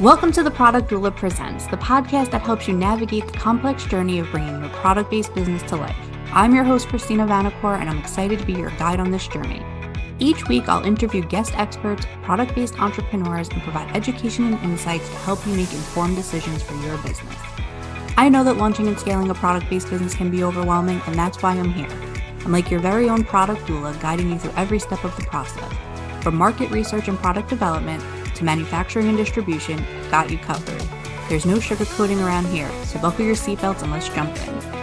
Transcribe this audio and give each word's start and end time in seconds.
Welcome 0.00 0.30
to 0.34 0.44
the 0.44 0.50
Product 0.52 0.88
Doula 0.88 1.16
Presents, 1.16 1.66
the 1.66 1.76
podcast 1.76 2.30
that 2.30 2.42
helps 2.42 2.68
you 2.68 2.74
navigate 2.74 3.26
the 3.26 3.32
complex 3.32 3.84
journey 3.84 4.20
of 4.20 4.30
bringing 4.30 4.60
your 4.60 4.70
product 4.74 5.10
based 5.10 5.34
business 5.34 5.60
to 5.64 5.74
life. 5.74 5.96
I'm 6.32 6.54
your 6.54 6.62
host, 6.62 6.86
Christina 6.86 7.26
Vanacore, 7.26 7.80
and 7.80 7.90
I'm 7.90 7.98
excited 7.98 8.38
to 8.38 8.46
be 8.46 8.52
your 8.52 8.70
guide 8.78 9.00
on 9.00 9.10
this 9.10 9.26
journey. 9.26 9.60
Each 10.20 10.46
week, 10.46 10.68
I'll 10.68 10.84
interview 10.84 11.22
guest 11.22 11.58
experts, 11.58 12.06
product 12.22 12.54
based 12.54 12.78
entrepreneurs, 12.78 13.48
and 13.48 13.60
provide 13.62 13.96
education 13.96 14.54
and 14.54 14.62
insights 14.62 15.08
to 15.08 15.16
help 15.16 15.44
you 15.44 15.54
make 15.54 15.72
informed 15.72 16.14
decisions 16.14 16.62
for 16.62 16.76
your 16.76 16.96
business. 16.98 17.34
I 18.16 18.28
know 18.28 18.44
that 18.44 18.56
launching 18.56 18.86
and 18.86 19.00
scaling 19.00 19.30
a 19.30 19.34
product 19.34 19.68
based 19.68 19.90
business 19.90 20.14
can 20.14 20.30
be 20.30 20.44
overwhelming, 20.44 21.02
and 21.08 21.16
that's 21.16 21.42
why 21.42 21.54
I'm 21.54 21.72
here. 21.72 21.90
I'm 22.44 22.52
like 22.52 22.70
your 22.70 22.78
very 22.78 23.08
own 23.08 23.24
product 23.24 23.62
doula, 23.62 24.00
guiding 24.00 24.30
you 24.30 24.38
through 24.38 24.54
every 24.54 24.78
step 24.78 25.02
of 25.02 25.16
the 25.16 25.24
process. 25.24 25.72
From 26.22 26.36
market 26.36 26.70
research 26.70 27.08
and 27.08 27.18
product 27.18 27.48
development 27.48 28.00
to 28.38 28.44
manufacturing 28.44 29.08
and 29.08 29.16
distribution, 29.16 29.84
got 30.10 30.30
you 30.30 30.38
covered. 30.38 30.80
There's 31.28 31.44
no 31.44 31.56
sugarcoating 31.56 32.24
around 32.24 32.46
here, 32.46 32.70
so 32.84 32.98
buckle 33.00 33.24
your 33.24 33.34
seatbelts 33.34 33.82
and 33.82 33.92
let's 33.92 34.08
jump 34.08 34.34
in. 34.36 34.78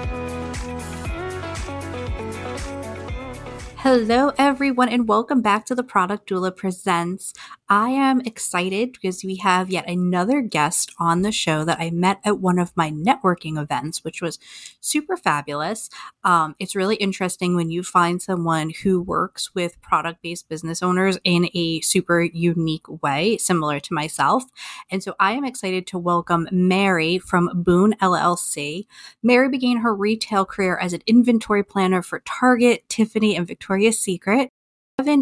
Hello, 3.78 4.32
everyone, 4.38 4.90
and 4.90 5.08
welcome 5.08 5.42
back 5.42 5.66
to 5.68 5.76
the 5.76 5.84
Product 5.84 6.30
Doula 6.30 6.56
Presents. 6.56 7.34
I 7.68 7.90
am 7.90 8.22
excited 8.22 8.92
because 8.92 9.24
we 9.24 9.38
have 9.38 9.72
yet 9.72 9.90
another 9.90 10.42
guest 10.42 10.94
on 11.00 11.24
the 11.24 11.32
show 11.32 11.66
that 11.66 11.80
I 11.80 11.90
met 11.90 12.20
at 12.24 12.40
one 12.40 12.60
of 12.60 12.72
my 12.76 12.92
networking 12.92 13.60
events, 13.60 14.04
which 14.04 14.22
was 14.22 14.38
super 14.82 15.18
fabulous. 15.18 15.90
Um, 16.24 16.56
it's 16.60 16.76
really 16.76 16.96
interesting 16.98 17.56
when 17.56 17.72
you 17.72 17.82
find 17.82 18.22
someone 18.22 18.70
who 18.84 19.02
works 19.02 19.56
with 19.56 19.82
product 19.82 20.22
based 20.22 20.48
business 20.48 20.84
owners 20.84 21.18
in 21.24 21.50
a 21.56 21.82
super 21.82 22.22
unique 22.22 22.88
way, 23.02 23.38
similar 23.38 23.80
to 23.80 23.94
myself. 23.96 24.44
And 24.92 25.02
so 25.02 25.16
I 25.20 25.32
am 25.32 25.44
excited 25.44 25.88
to 25.88 25.98
welcome 25.98 26.48
Mary 26.52 27.18
from 27.18 27.50
Boon 27.64 27.96
LLC. 28.00 28.86
Mary 29.24 29.50
began 29.50 29.78
her 29.78 29.96
retail 29.96 30.46
career 30.46 30.78
as 30.78 30.94
an 30.94 31.02
inventory 31.08 31.64
planner 31.64 32.04
for 32.04 32.20
Target, 32.20 32.88
Tiffany, 32.90 33.36
and 33.36 33.48
Victoria's 33.48 33.98
Secret. 33.98 34.52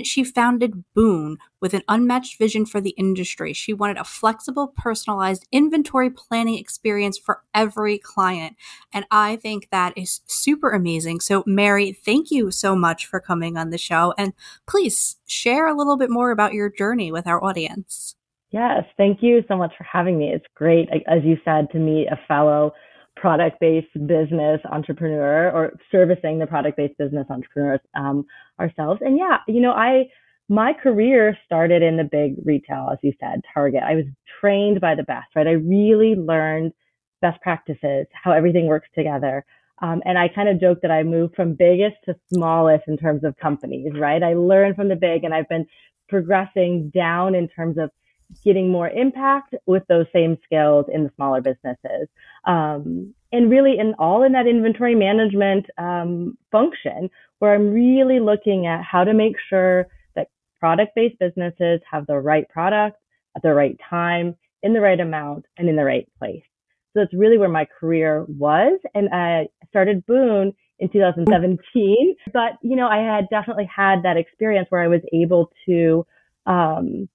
She 0.03 0.23
founded 0.23 0.83
Boon 0.93 1.39
with 1.59 1.73
an 1.73 1.81
unmatched 1.87 2.37
vision 2.37 2.63
for 2.65 2.79
the 2.79 2.91
industry. 2.91 3.53
She 3.53 3.73
wanted 3.73 3.97
a 3.97 4.03
flexible, 4.03 4.67
personalized 4.77 5.47
inventory 5.51 6.11
planning 6.11 6.59
experience 6.59 7.17
for 7.17 7.41
every 7.55 7.97
client. 7.97 8.55
And 8.93 9.05
I 9.09 9.35
think 9.37 9.69
that 9.71 9.97
is 9.97 10.21
super 10.27 10.69
amazing. 10.69 11.21
So, 11.21 11.43
Mary, 11.47 11.91
thank 11.91 12.29
you 12.29 12.51
so 12.51 12.75
much 12.75 13.07
for 13.07 13.19
coming 13.19 13.57
on 13.57 13.71
the 13.71 13.79
show. 13.79 14.13
And 14.15 14.33
please 14.67 15.17
share 15.25 15.67
a 15.67 15.75
little 15.75 15.97
bit 15.97 16.11
more 16.11 16.29
about 16.29 16.53
your 16.53 16.69
journey 16.69 17.11
with 17.11 17.25
our 17.25 17.43
audience. 17.43 18.15
Yes, 18.51 18.83
thank 18.95 19.23
you 19.23 19.43
so 19.47 19.57
much 19.57 19.73
for 19.75 19.85
having 19.85 20.19
me. 20.19 20.29
It's 20.31 20.45
great, 20.53 20.87
as 21.07 21.23
you 21.23 21.37
said, 21.43 21.71
to 21.71 21.79
meet 21.79 22.07
a 22.11 22.19
fellow 22.27 22.73
product 23.23 23.57
based 23.61 23.87
business 24.05 24.59
entrepreneur 24.69 25.49
or 25.49 25.71
servicing 25.89 26.39
the 26.39 26.45
product 26.45 26.75
based 26.75 26.97
business 26.97 27.25
entrepreneurs 27.29 27.79
um, 27.95 28.25
ourselves. 28.59 28.99
And 29.01 29.17
yeah, 29.17 29.37
you 29.47 29.61
know, 29.61 29.71
I, 29.71 30.09
my 30.49 30.73
career 30.73 31.37
started 31.45 31.81
in 31.81 31.95
the 31.95 32.03
big 32.03 32.35
retail, 32.43 32.89
as 32.91 32.97
you 33.01 33.13
said, 33.21 33.39
Target. 33.53 33.81
I 33.81 33.95
was 33.95 34.03
trained 34.41 34.81
by 34.81 34.95
the 34.95 35.03
best, 35.03 35.27
right? 35.37 35.47
I 35.47 35.51
really 35.51 36.15
learned 36.15 36.73
best 37.21 37.41
practices, 37.41 38.07
how 38.11 38.33
everything 38.33 38.67
works 38.67 38.89
together. 38.93 39.45
Um, 39.81 40.01
and 40.03 40.17
I 40.17 40.27
kind 40.27 40.49
of 40.49 40.59
joke 40.59 40.79
that 40.81 40.91
I 40.91 41.03
moved 41.03 41.33
from 41.33 41.53
biggest 41.53 41.95
to 42.03 42.15
smallest 42.33 42.83
in 42.89 42.97
terms 42.97 43.23
of 43.23 43.37
companies, 43.37 43.93
right? 43.95 44.21
I 44.21 44.33
learned 44.33 44.75
from 44.75 44.89
the 44.89 44.97
big 44.97 45.23
and 45.23 45.33
I've 45.33 45.47
been 45.47 45.65
progressing 46.09 46.91
down 46.93 47.35
in 47.35 47.47
terms 47.47 47.77
of 47.77 47.89
getting 48.43 48.69
more 48.69 48.89
impact 48.89 49.55
with 49.65 49.83
those 49.87 50.05
same 50.13 50.37
skills 50.43 50.85
in 50.91 51.03
the 51.03 51.11
smaller 51.15 51.41
businesses. 51.41 52.07
Um, 52.45 53.13
and 53.31 53.49
really 53.49 53.79
in 53.79 53.93
all 53.99 54.23
in 54.23 54.31
that 54.33 54.47
inventory 54.47 54.95
management 54.95 55.65
um, 55.77 56.37
function 56.51 57.09
where 57.39 57.53
I'm 57.53 57.73
really 57.73 58.19
looking 58.19 58.67
at 58.67 58.83
how 58.83 59.03
to 59.03 59.13
make 59.13 59.35
sure 59.49 59.87
that 60.15 60.29
product 60.59 60.93
based 60.95 61.19
businesses 61.19 61.81
have 61.89 62.05
the 62.07 62.17
right 62.17 62.47
product 62.49 62.97
at 63.35 63.41
the 63.41 63.53
right 63.53 63.77
time, 63.89 64.35
in 64.61 64.73
the 64.73 64.81
right 64.81 64.99
amount, 64.99 65.45
and 65.57 65.67
in 65.67 65.75
the 65.75 65.83
right 65.83 66.07
place. 66.19 66.43
So 66.93 66.99
that's 66.99 67.13
really 67.13 67.37
where 67.37 67.49
my 67.49 67.65
career 67.79 68.25
was. 68.27 68.79
And 68.93 69.09
I 69.11 69.47
started 69.69 70.05
Boon 70.05 70.53
in 70.79 70.89
2017. 70.89 72.15
But, 72.31 72.53
you 72.61 72.75
know, 72.75 72.87
I 72.87 72.97
had 72.97 73.27
definitely 73.29 73.69
had 73.73 74.03
that 74.03 74.17
experience 74.17 74.67
where 74.69 74.81
I 74.81 74.87
was 74.87 75.01
able 75.11 75.51
to 75.65 76.05
um, 76.45 77.09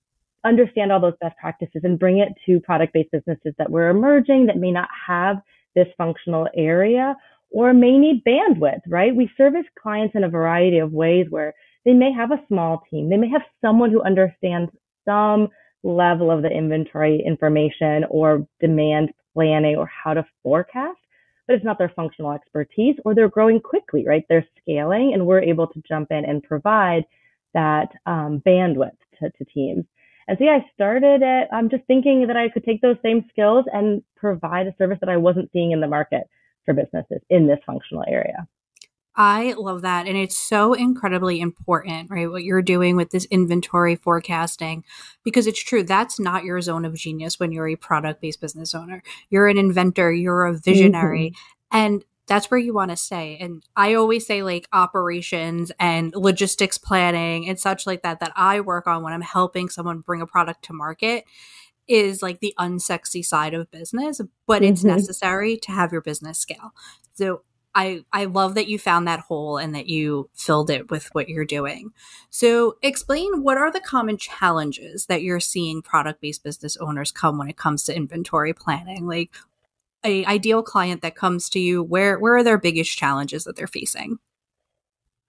understand 0.48 0.92
all 0.92 1.00
those 1.00 1.14
best 1.20 1.36
practices 1.38 1.82
and 1.84 1.98
bring 1.98 2.19
it 2.19 2.28
to 2.47 2.60
product 2.60 2.92
based 2.92 3.10
businesses 3.12 3.54
that 3.59 3.70
were 3.70 3.88
emerging 3.88 4.47
that 4.47 4.56
may 4.56 4.70
not 4.70 4.88
have 5.06 5.36
this 5.75 5.88
functional 5.97 6.48
area 6.56 7.16
or 7.50 7.72
may 7.72 7.97
need 7.98 8.25
bandwidth, 8.25 8.81
right? 8.88 9.14
We 9.14 9.31
service 9.37 9.64
clients 9.81 10.14
in 10.14 10.25
a 10.25 10.28
variety 10.28 10.78
of 10.78 10.92
ways 10.92 11.26
where 11.31 11.54
they 11.84 11.92
may 11.92 12.12
have 12.12 12.31
a 12.31 12.42
small 12.48 12.82
team. 12.91 13.08
They 13.08 13.16
may 13.16 13.31
have 13.31 13.42
someone 13.62 13.91
who 13.91 14.03
understands 14.03 14.70
some 15.06 15.48
level 15.82 16.31
of 16.31 16.42
the 16.42 16.50
inventory 16.50 17.22
information 17.25 18.04
or 18.10 18.47
demand 18.60 19.10
planning 19.32 19.76
or 19.76 19.87
how 19.87 20.14
to 20.14 20.26
forecast, 20.42 20.98
but 21.47 21.54
it's 21.54 21.64
not 21.64 21.78
their 21.78 21.92
functional 21.94 22.32
expertise 22.32 22.97
or 23.04 23.14
they're 23.14 23.28
growing 23.28 23.60
quickly, 23.60 24.04
right? 24.06 24.25
They're 24.28 24.47
scaling 24.60 25.12
and 25.14 25.26
we're 25.26 25.41
able 25.41 25.69
to 25.69 25.82
jump 25.88 26.10
in 26.10 26.25
and 26.25 26.42
provide 26.42 27.04
that 27.54 27.88
um, 28.04 28.42
bandwidth 28.47 28.98
to, 29.20 29.31
to 29.31 29.44
teams. 29.47 29.84
And 30.28 30.36
yeah, 30.40 30.58
I 30.58 30.70
started 30.74 31.22
it. 31.22 31.48
I'm 31.52 31.70
just 31.70 31.84
thinking 31.86 32.26
that 32.26 32.36
I 32.36 32.50
could 32.50 32.64
take 32.64 32.82
those 32.82 32.96
same 33.02 33.24
skills 33.30 33.64
and 33.72 34.02
provide 34.16 34.66
a 34.66 34.74
service 34.76 34.98
that 35.00 35.08
I 35.08 35.16
wasn't 35.16 35.50
seeing 35.52 35.72
in 35.72 35.80
the 35.80 35.88
market 35.88 36.24
for 36.64 36.74
businesses 36.74 37.20
in 37.30 37.46
this 37.46 37.58
functional 37.66 38.04
area. 38.06 38.46
I 39.16 39.54
love 39.54 39.82
that. 39.82 40.06
And 40.06 40.16
it's 40.16 40.38
so 40.38 40.74
incredibly 40.74 41.40
important, 41.40 42.08
right? 42.08 42.30
What 42.30 42.44
you're 42.44 42.62
doing 42.62 42.94
with 42.94 43.10
this 43.10 43.24
inventory 43.32 43.96
forecasting, 43.96 44.84
because 45.24 45.48
it's 45.48 45.60
true. 45.60 45.82
That's 45.82 46.20
not 46.20 46.44
your 46.44 46.60
zone 46.60 46.84
of 46.84 46.94
genius 46.94 47.40
when 47.40 47.50
you're 47.50 47.66
a 47.66 47.74
product 47.74 48.20
based 48.20 48.40
business 48.40 48.76
owner. 48.76 49.02
You're 49.28 49.48
an 49.48 49.58
inventor, 49.58 50.12
you're 50.12 50.44
a 50.44 50.56
visionary. 50.56 51.30
Mm-hmm. 51.30 51.76
And 51.76 52.04
that's 52.28 52.50
where 52.50 52.60
you 52.60 52.74
want 52.74 52.90
to 52.90 52.96
stay. 52.96 53.38
And 53.40 53.64
I 53.74 53.94
always 53.94 54.26
say 54.26 54.42
like 54.42 54.68
operations 54.72 55.72
and 55.80 56.14
logistics 56.14 56.78
planning 56.78 57.48
and 57.48 57.58
such 57.58 57.86
like 57.86 58.02
that, 58.02 58.20
that 58.20 58.32
I 58.36 58.60
work 58.60 58.86
on 58.86 59.02
when 59.02 59.12
I'm 59.12 59.22
helping 59.22 59.68
someone 59.68 60.00
bring 60.00 60.20
a 60.20 60.26
product 60.26 60.64
to 60.66 60.72
market 60.72 61.24
is 61.88 62.22
like 62.22 62.40
the 62.40 62.54
unsexy 62.58 63.24
side 63.24 63.54
of 63.54 63.70
business, 63.70 64.20
but 64.46 64.62
mm-hmm. 64.62 64.72
it's 64.72 64.84
necessary 64.84 65.56
to 65.56 65.72
have 65.72 65.90
your 65.90 66.02
business 66.02 66.38
scale. 66.38 66.72
So 67.14 67.42
I, 67.74 68.04
I 68.12 68.24
love 68.24 68.54
that 68.54 68.68
you 68.68 68.78
found 68.78 69.06
that 69.06 69.20
hole 69.20 69.56
and 69.56 69.74
that 69.74 69.86
you 69.86 70.28
filled 70.34 70.68
it 70.68 70.90
with 70.90 71.08
what 71.14 71.28
you're 71.28 71.44
doing. 71.44 71.92
So, 72.28 72.76
explain 72.82 73.42
what 73.42 73.56
are 73.56 73.70
the 73.70 73.80
common 73.80 74.16
challenges 74.16 75.06
that 75.06 75.22
you're 75.22 75.38
seeing 75.38 75.82
product 75.82 76.20
based 76.20 76.42
business 76.42 76.76
owners 76.78 77.12
come 77.12 77.38
when 77.38 77.48
it 77.48 77.56
comes 77.56 77.84
to 77.84 77.94
inventory 77.94 78.52
planning? 78.52 79.06
Like, 79.06 79.30
a 80.04 80.25
ideal 80.26 80.62
client 80.62 81.03
that 81.03 81.16
comes 81.16 81.48
to 81.50 81.59
you, 81.59 81.82
where 81.82 82.19
where 82.19 82.36
are 82.36 82.44
their 82.44 82.59
biggest 82.59 82.97
challenges 82.97 83.44
that 83.44 83.56
they're 83.56 83.66
facing? 83.66 84.19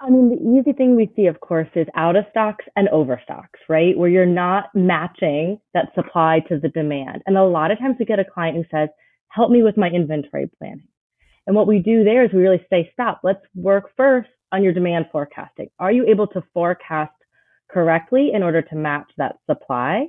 I 0.01 0.09
mean, 0.09 0.29
the 0.29 0.59
easy 0.59 0.71
thing 0.71 0.95
we 0.95 1.11
see, 1.15 1.25
of 1.25 1.41
course, 1.41 1.67
is 1.75 1.87
out 1.95 2.15
of 2.15 2.23
stocks 2.31 2.63
and 2.77 2.87
overstocks, 2.89 3.59
right? 3.67 3.97
Where 3.97 4.09
you're 4.09 4.25
not 4.25 4.69
matching 4.73 5.59
that 5.73 5.93
supply 5.93 6.39
to 6.47 6.57
the 6.57 6.69
demand. 6.69 7.21
And 7.25 7.37
a 7.37 7.43
lot 7.43 7.69
of 7.69 7.79
times 7.79 7.97
we 7.99 8.05
get 8.05 8.17
a 8.17 8.23
client 8.23 8.55
who 8.55 8.63
says, 8.71 8.87
help 9.27 9.51
me 9.51 9.61
with 9.61 9.75
my 9.75 9.89
inventory 9.89 10.49
planning. 10.57 10.87
And 11.47 11.55
what 11.55 11.67
we 11.67 11.79
do 11.79 12.05
there 12.05 12.23
is 12.23 12.31
we 12.31 12.39
really 12.39 12.65
say, 12.69 12.89
stop, 12.93 13.19
let's 13.23 13.41
work 13.55 13.91
first 13.97 14.29
on 14.53 14.63
your 14.63 14.71
demand 14.71 15.07
forecasting. 15.11 15.69
Are 15.79 15.91
you 15.91 16.07
able 16.07 16.27
to 16.27 16.43
forecast 16.53 17.11
correctly 17.69 18.31
in 18.33 18.41
order 18.41 18.61
to 18.61 18.75
match 18.75 19.11
that 19.17 19.35
supply? 19.49 20.07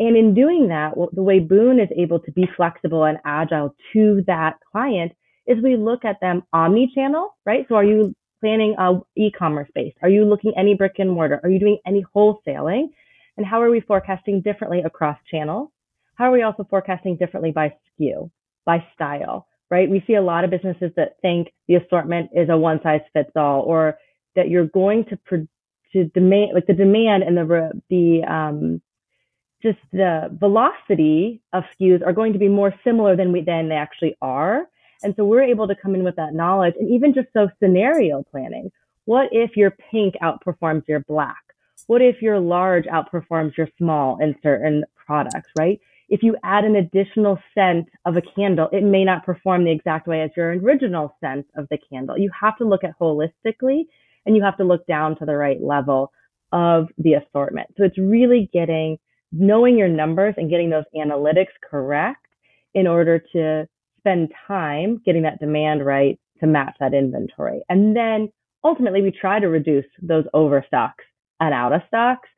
And 0.00 0.16
in 0.16 0.34
doing 0.34 0.68
that, 0.68 0.94
the 1.12 1.22
way 1.22 1.40
Boon 1.40 1.78
is 1.78 1.90
able 1.94 2.20
to 2.20 2.32
be 2.32 2.48
flexible 2.56 3.04
and 3.04 3.18
agile 3.26 3.76
to 3.92 4.24
that 4.26 4.54
client 4.72 5.12
is 5.46 5.62
we 5.62 5.76
look 5.76 6.06
at 6.06 6.20
them 6.22 6.42
omni-channel, 6.54 7.36
right? 7.44 7.66
So 7.68 7.74
are 7.74 7.84
you 7.84 8.14
planning 8.40 8.74
a 8.78 8.98
e-commerce 9.16 9.68
based? 9.74 9.98
Are 10.02 10.08
you 10.08 10.24
looking 10.24 10.54
any 10.56 10.74
brick 10.74 10.94
and 10.98 11.10
mortar? 11.10 11.38
Are 11.42 11.50
you 11.50 11.58
doing 11.58 11.78
any 11.86 12.02
wholesaling? 12.16 12.86
And 13.36 13.44
how 13.44 13.60
are 13.60 13.70
we 13.70 13.80
forecasting 13.80 14.40
differently 14.40 14.80
across 14.80 15.18
channels? 15.30 15.68
How 16.14 16.26
are 16.26 16.32
we 16.32 16.42
also 16.42 16.66
forecasting 16.68 17.16
differently 17.16 17.50
by 17.50 17.74
SKU, 18.00 18.30
by 18.64 18.82
style, 18.94 19.48
right? 19.70 19.90
We 19.90 20.02
see 20.06 20.14
a 20.14 20.22
lot 20.22 20.44
of 20.44 20.50
businesses 20.50 20.92
that 20.96 21.16
think 21.20 21.52
the 21.68 21.74
assortment 21.74 22.30
is 22.34 22.48
a 22.48 22.56
one 22.56 22.80
size 22.82 23.02
fits 23.12 23.32
all 23.36 23.60
or 23.62 23.98
that 24.34 24.48
you're 24.48 24.66
going 24.66 25.04
to, 25.06 25.18
pro- 25.26 25.46
to 25.92 26.04
demand, 26.04 26.52
like 26.54 26.66
the 26.66 26.72
demand 26.72 27.22
and 27.22 27.36
the, 27.36 27.70
the, 27.90 28.22
um, 28.24 28.80
just 29.62 29.78
the 29.92 30.28
velocity 30.38 31.42
of 31.52 31.64
SKUs 31.80 32.04
are 32.06 32.12
going 32.12 32.32
to 32.32 32.38
be 32.38 32.48
more 32.48 32.74
similar 32.84 33.16
than 33.16 33.32
we 33.32 33.42
than 33.42 33.68
they 33.68 33.74
actually 33.74 34.16
are. 34.22 34.66
And 35.02 35.14
so 35.16 35.24
we're 35.24 35.42
able 35.42 35.66
to 35.68 35.74
come 35.74 35.94
in 35.94 36.04
with 36.04 36.16
that 36.16 36.34
knowledge 36.34 36.74
and 36.78 36.90
even 36.90 37.14
just 37.14 37.28
so 37.32 37.48
scenario 37.62 38.22
planning. 38.30 38.70
What 39.06 39.28
if 39.32 39.56
your 39.56 39.72
pink 39.90 40.14
outperforms 40.22 40.86
your 40.86 41.00
black? 41.00 41.42
What 41.86 42.02
if 42.02 42.20
your 42.20 42.38
large 42.38 42.84
outperforms 42.84 43.56
your 43.56 43.68
small 43.78 44.18
in 44.20 44.36
certain 44.42 44.84
products, 45.06 45.50
right? 45.58 45.80
if 46.10 46.24
you 46.24 46.36
add 46.42 46.64
an 46.64 46.76
additional 46.76 47.38
scent 47.54 47.88
of 48.04 48.16
a 48.16 48.22
candle, 48.22 48.68
it 48.72 48.82
may 48.82 49.04
not 49.04 49.24
perform 49.24 49.64
the 49.64 49.70
exact 49.70 50.08
way 50.08 50.20
as 50.22 50.30
your 50.36 50.50
original 50.50 51.16
scent 51.20 51.46
of 51.56 51.68
the 51.70 51.78
candle. 51.90 52.18
You 52.18 52.30
have 52.38 52.58
to 52.58 52.64
look 52.64 52.82
at 52.82 52.98
holistically 53.00 53.84
and 54.26 54.36
you 54.36 54.42
have 54.42 54.56
to 54.58 54.64
look 54.64 54.86
down 54.86 55.16
to 55.18 55.24
the 55.24 55.36
right 55.36 55.62
level 55.62 56.12
of 56.52 56.88
the 56.98 57.14
assortment. 57.14 57.68
So 57.78 57.84
it's 57.84 57.96
really 57.96 58.50
getting, 58.52 58.98
knowing 59.32 59.78
your 59.78 59.88
numbers 59.88 60.34
and 60.36 60.50
getting 60.50 60.70
those 60.70 60.84
analytics 60.94 61.52
correct 61.68 62.26
in 62.74 62.86
order 62.86 63.22
to 63.32 63.66
spend 63.98 64.32
time 64.46 65.00
getting 65.04 65.22
that 65.22 65.38
demand 65.40 65.84
right 65.84 66.18
to 66.40 66.46
match 66.46 66.74
that 66.80 66.94
inventory. 66.94 67.62
And 67.68 67.94
then 67.94 68.30
ultimately 68.64 69.02
we 69.02 69.10
try 69.10 69.40
to 69.40 69.48
reduce 69.48 69.84
those 70.02 70.24
overstocks 70.34 71.04
and 71.38 71.54
out 71.54 71.72
of 71.72 71.82
stocks 71.88 72.28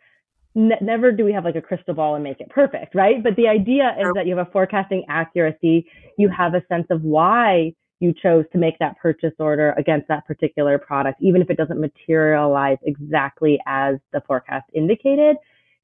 ne- 0.54 0.78
never 0.80 1.12
do 1.12 1.24
we 1.24 1.32
have 1.32 1.44
like 1.44 1.56
a 1.56 1.62
crystal 1.62 1.94
ball 1.94 2.14
and 2.14 2.24
make 2.24 2.40
it 2.40 2.48
perfect, 2.50 2.94
right? 2.94 3.22
But 3.22 3.36
the 3.36 3.48
idea 3.48 3.94
is 3.98 4.06
that 4.14 4.26
you 4.26 4.36
have 4.36 4.46
a 4.46 4.50
forecasting 4.50 5.04
accuracy. 5.08 5.86
You 6.18 6.28
have 6.28 6.54
a 6.54 6.62
sense 6.68 6.86
of 6.90 7.02
why 7.02 7.74
you 8.00 8.12
chose 8.20 8.44
to 8.52 8.58
make 8.58 8.78
that 8.80 8.98
purchase 8.98 9.32
order 9.38 9.72
against 9.78 10.08
that 10.08 10.26
particular 10.26 10.78
product, 10.78 11.22
even 11.22 11.40
if 11.40 11.50
it 11.50 11.56
doesn't 11.56 11.80
materialize 11.80 12.78
exactly 12.82 13.60
as 13.66 13.96
the 14.12 14.20
forecast 14.26 14.64
indicated. 14.74 15.36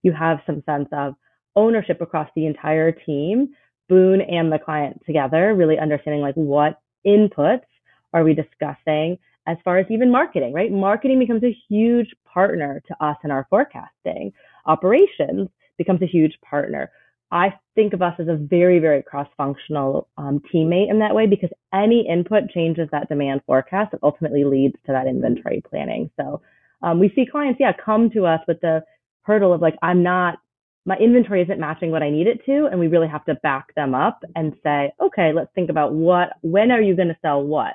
You 0.03 0.13
have 0.13 0.41
some 0.47 0.63
sense 0.65 0.89
of 0.93 1.15
ownership 1.57 2.01
across 2.01 2.29
the 2.35 2.47
entire 2.47 2.93
team, 2.93 3.49
Boon 3.89 4.21
and 4.21 4.53
the 4.53 4.59
client 4.59 5.01
together, 5.07 5.55
really 5.55 5.79
understanding 5.79 6.21
like 6.21 6.35
what 6.35 6.81
inputs 7.07 7.65
are 8.13 8.23
we 8.23 8.35
discussing 8.35 9.19
as 9.47 9.57
far 9.65 9.79
as 9.79 9.87
even 9.91 10.11
marketing, 10.11 10.53
right? 10.53 10.71
Marketing 10.71 11.19
becomes 11.19 11.43
a 11.43 11.57
huge 11.69 12.15
partner 12.27 12.83
to 12.87 13.05
us 13.05 13.17
in 13.25 13.31
our 13.31 13.47
forecasting 13.49 14.33
operations 14.67 15.49
becomes 15.79 16.03
a 16.03 16.07
huge 16.07 16.39
partner. 16.43 16.91
I 17.31 17.55
think 17.75 17.93
of 17.93 18.03
us 18.03 18.15
as 18.19 18.29
a 18.29 18.37
very, 18.37 18.79
very 18.79 19.03
cross-functional 19.03 20.09
um, 20.17 20.41
teammate 20.53 20.91
in 20.91 20.99
that 21.01 21.15
way 21.15 21.27
because 21.27 21.51
any 21.73 22.07
input 22.09 22.51
changes 22.51 22.89
that 22.91 23.09
demand 23.09 23.43
forecast 23.47 23.93
that 23.93 24.01
ultimately 24.03 24.45
leads 24.45 24.77
to 24.87 24.93
that 24.93 25.07
inventory 25.07 25.63
planning. 25.69 26.11
So 26.17 26.41
um, 26.83 26.99
we 26.99 27.13
see 27.15 27.27
clients, 27.27 27.61
yeah, 27.61 27.73
come 27.73 28.11
to 28.11 28.27
us 28.27 28.41
with 28.49 28.61
the 28.61 28.83
hurdle 29.29 29.53
of 29.53 29.61
like, 29.61 29.77
I'm 29.83 30.03
not, 30.03 30.39
my 30.87 30.97
inventory 30.97 31.43
isn't 31.43 31.61
matching 31.61 31.91
what 31.91 32.03
I 32.03 32.11
need 32.11 32.27
it 32.27 32.45
to, 32.47 32.67
and 32.67 32.81
we 32.81 32.89
really 32.89 33.09
have 33.09 33.25
to 33.27 33.35
back 33.37 33.75
them 33.75 33.95
up 33.95 34.25
and 34.35 34.55
say, 34.65 34.91
okay, 35.01 35.33
let's 35.35 35.51
think 35.55 35.69
about 35.69 35.93
what, 35.93 36.31
when 36.41 36.71
are 36.71 36.81
you 36.81 36.97
going 36.97 37.09
to 37.09 37.19
sell 37.21 37.43
what, 37.43 37.75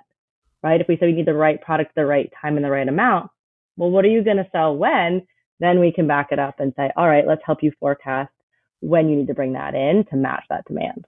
right? 0.64 0.82
If 0.82 0.88
we 0.88 0.98
say 0.98 1.06
we 1.06 1.14
need 1.14 1.28
the 1.28 1.34
right 1.34 1.62
product, 1.62 1.94
the 1.96 2.06
right 2.06 2.32
time, 2.42 2.58
and 2.58 2.66
the 2.66 2.72
right 2.72 2.88
amount, 2.88 3.30
well, 3.78 3.92
what 3.92 4.04
are 4.04 4.10
you 4.10 4.24
going 4.24 4.38
to 4.38 4.50
sell 4.52 4.76
when? 4.76 5.26
Then 5.60 5.80
we 5.80 5.92
can 5.94 6.08
back 6.08 6.30
it 6.32 6.40
up 6.40 6.60
and 6.60 6.74
say, 6.76 6.92
all 6.98 7.08
right, 7.08 7.28
let's 7.28 7.44
help 7.46 7.62
you 7.62 7.72
forecast 7.80 8.32
when 8.80 9.08
you 9.08 9.16
need 9.16 9.28
to 9.28 9.34
bring 9.36 9.54
that 9.54 9.76
in 9.76 10.06
to 10.10 10.16
match 10.16 10.44
that 10.50 10.66
demand. 10.66 11.06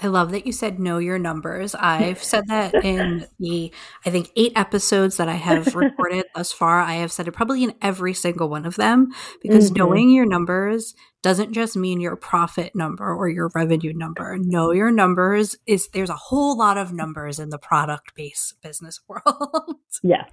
I 0.00 0.06
love 0.06 0.30
that 0.30 0.46
you 0.46 0.52
said 0.52 0.78
know 0.78 0.98
your 0.98 1.18
numbers. 1.18 1.74
I've 1.74 2.22
said 2.22 2.44
that 2.48 2.74
in 2.84 3.26
the, 3.38 3.72
I 4.06 4.10
think, 4.10 4.30
eight 4.36 4.52
episodes 4.54 5.16
that 5.16 5.28
I 5.28 5.34
have 5.34 5.74
recorded 5.74 6.26
thus 6.34 6.52
far. 6.52 6.80
I 6.80 6.94
have 6.94 7.12
said 7.12 7.28
it 7.28 7.32
probably 7.32 7.64
in 7.64 7.74
every 7.82 8.14
single 8.14 8.48
one 8.48 8.64
of 8.64 8.76
them 8.76 9.08
because 9.42 9.70
mm-hmm. 9.70 9.78
knowing 9.78 10.10
your 10.10 10.26
numbers 10.26 10.94
doesn't 11.22 11.52
just 11.52 11.76
mean 11.76 12.00
your 12.00 12.16
profit 12.16 12.76
number 12.76 13.12
or 13.12 13.28
your 13.28 13.50
revenue 13.54 13.92
number. 13.92 14.38
Know 14.38 14.70
your 14.70 14.92
numbers 14.92 15.56
is 15.66 15.88
there's 15.88 16.10
a 16.10 16.14
whole 16.14 16.56
lot 16.56 16.78
of 16.78 16.92
numbers 16.92 17.40
in 17.40 17.50
the 17.50 17.58
product 17.58 18.14
based 18.14 18.60
business 18.62 19.00
world. 19.08 19.76
yes. 20.02 20.30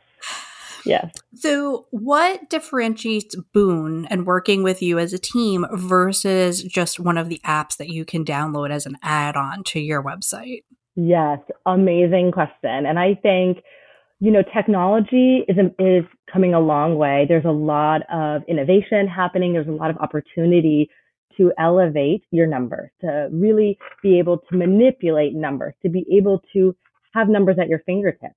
Yeah. 0.86 1.10
So, 1.34 1.88
what 1.92 2.50
differentiates 2.50 3.36
Boon 3.54 4.06
and 4.06 4.26
working 4.26 4.64
with 4.64 4.82
you 4.82 5.00
as 5.00 5.14
a 5.14 5.20
team 5.20 5.66
versus 5.74 6.64
just 6.64 7.00
one 7.00 7.18
of 7.18 7.30
the 7.30 7.42
apps 7.46 7.78
that 7.78 7.90
you 7.90 8.06
can 8.06 8.24
download 8.24 8.72
as 8.72 8.86
an 8.86 8.98
add 9.02 9.36
on 9.36 9.64
to 9.66 9.80
your 9.80 10.04
website? 10.04 10.64
Yes, 10.96 11.40
amazing 11.66 12.32
question. 12.32 12.86
And 12.86 12.98
I 13.00 13.16
think, 13.22 13.58
you 14.20 14.32
know, 14.32 14.44
technology 14.54 15.44
is, 15.48 15.58
is 15.80 16.06
coming 16.32 16.54
a 16.54 16.60
long 16.60 16.96
way. 16.98 17.26
There's 17.28 17.46
a 17.46 17.52
lot 17.52 18.02
of 18.12 18.44
innovation 18.48 19.08
happening, 19.08 19.54
there's 19.54 19.68
a 19.68 19.72
lot 19.72 19.90
of 19.90 19.98
opportunity 19.98 20.90
to 21.38 21.52
elevate 21.60 22.24
your 22.32 22.48
numbers, 22.48 22.90
to 23.02 23.28
really 23.32 23.78
be 24.02 24.20
able 24.20 24.38
to 24.50 24.56
manipulate 24.56 25.34
numbers, 25.34 25.74
to 25.84 25.90
be 25.90 26.06
able 26.18 26.42
to 26.54 26.74
have 27.14 27.28
numbers 27.28 27.58
at 27.60 27.68
your 27.68 27.80
fingertips. 27.86 28.36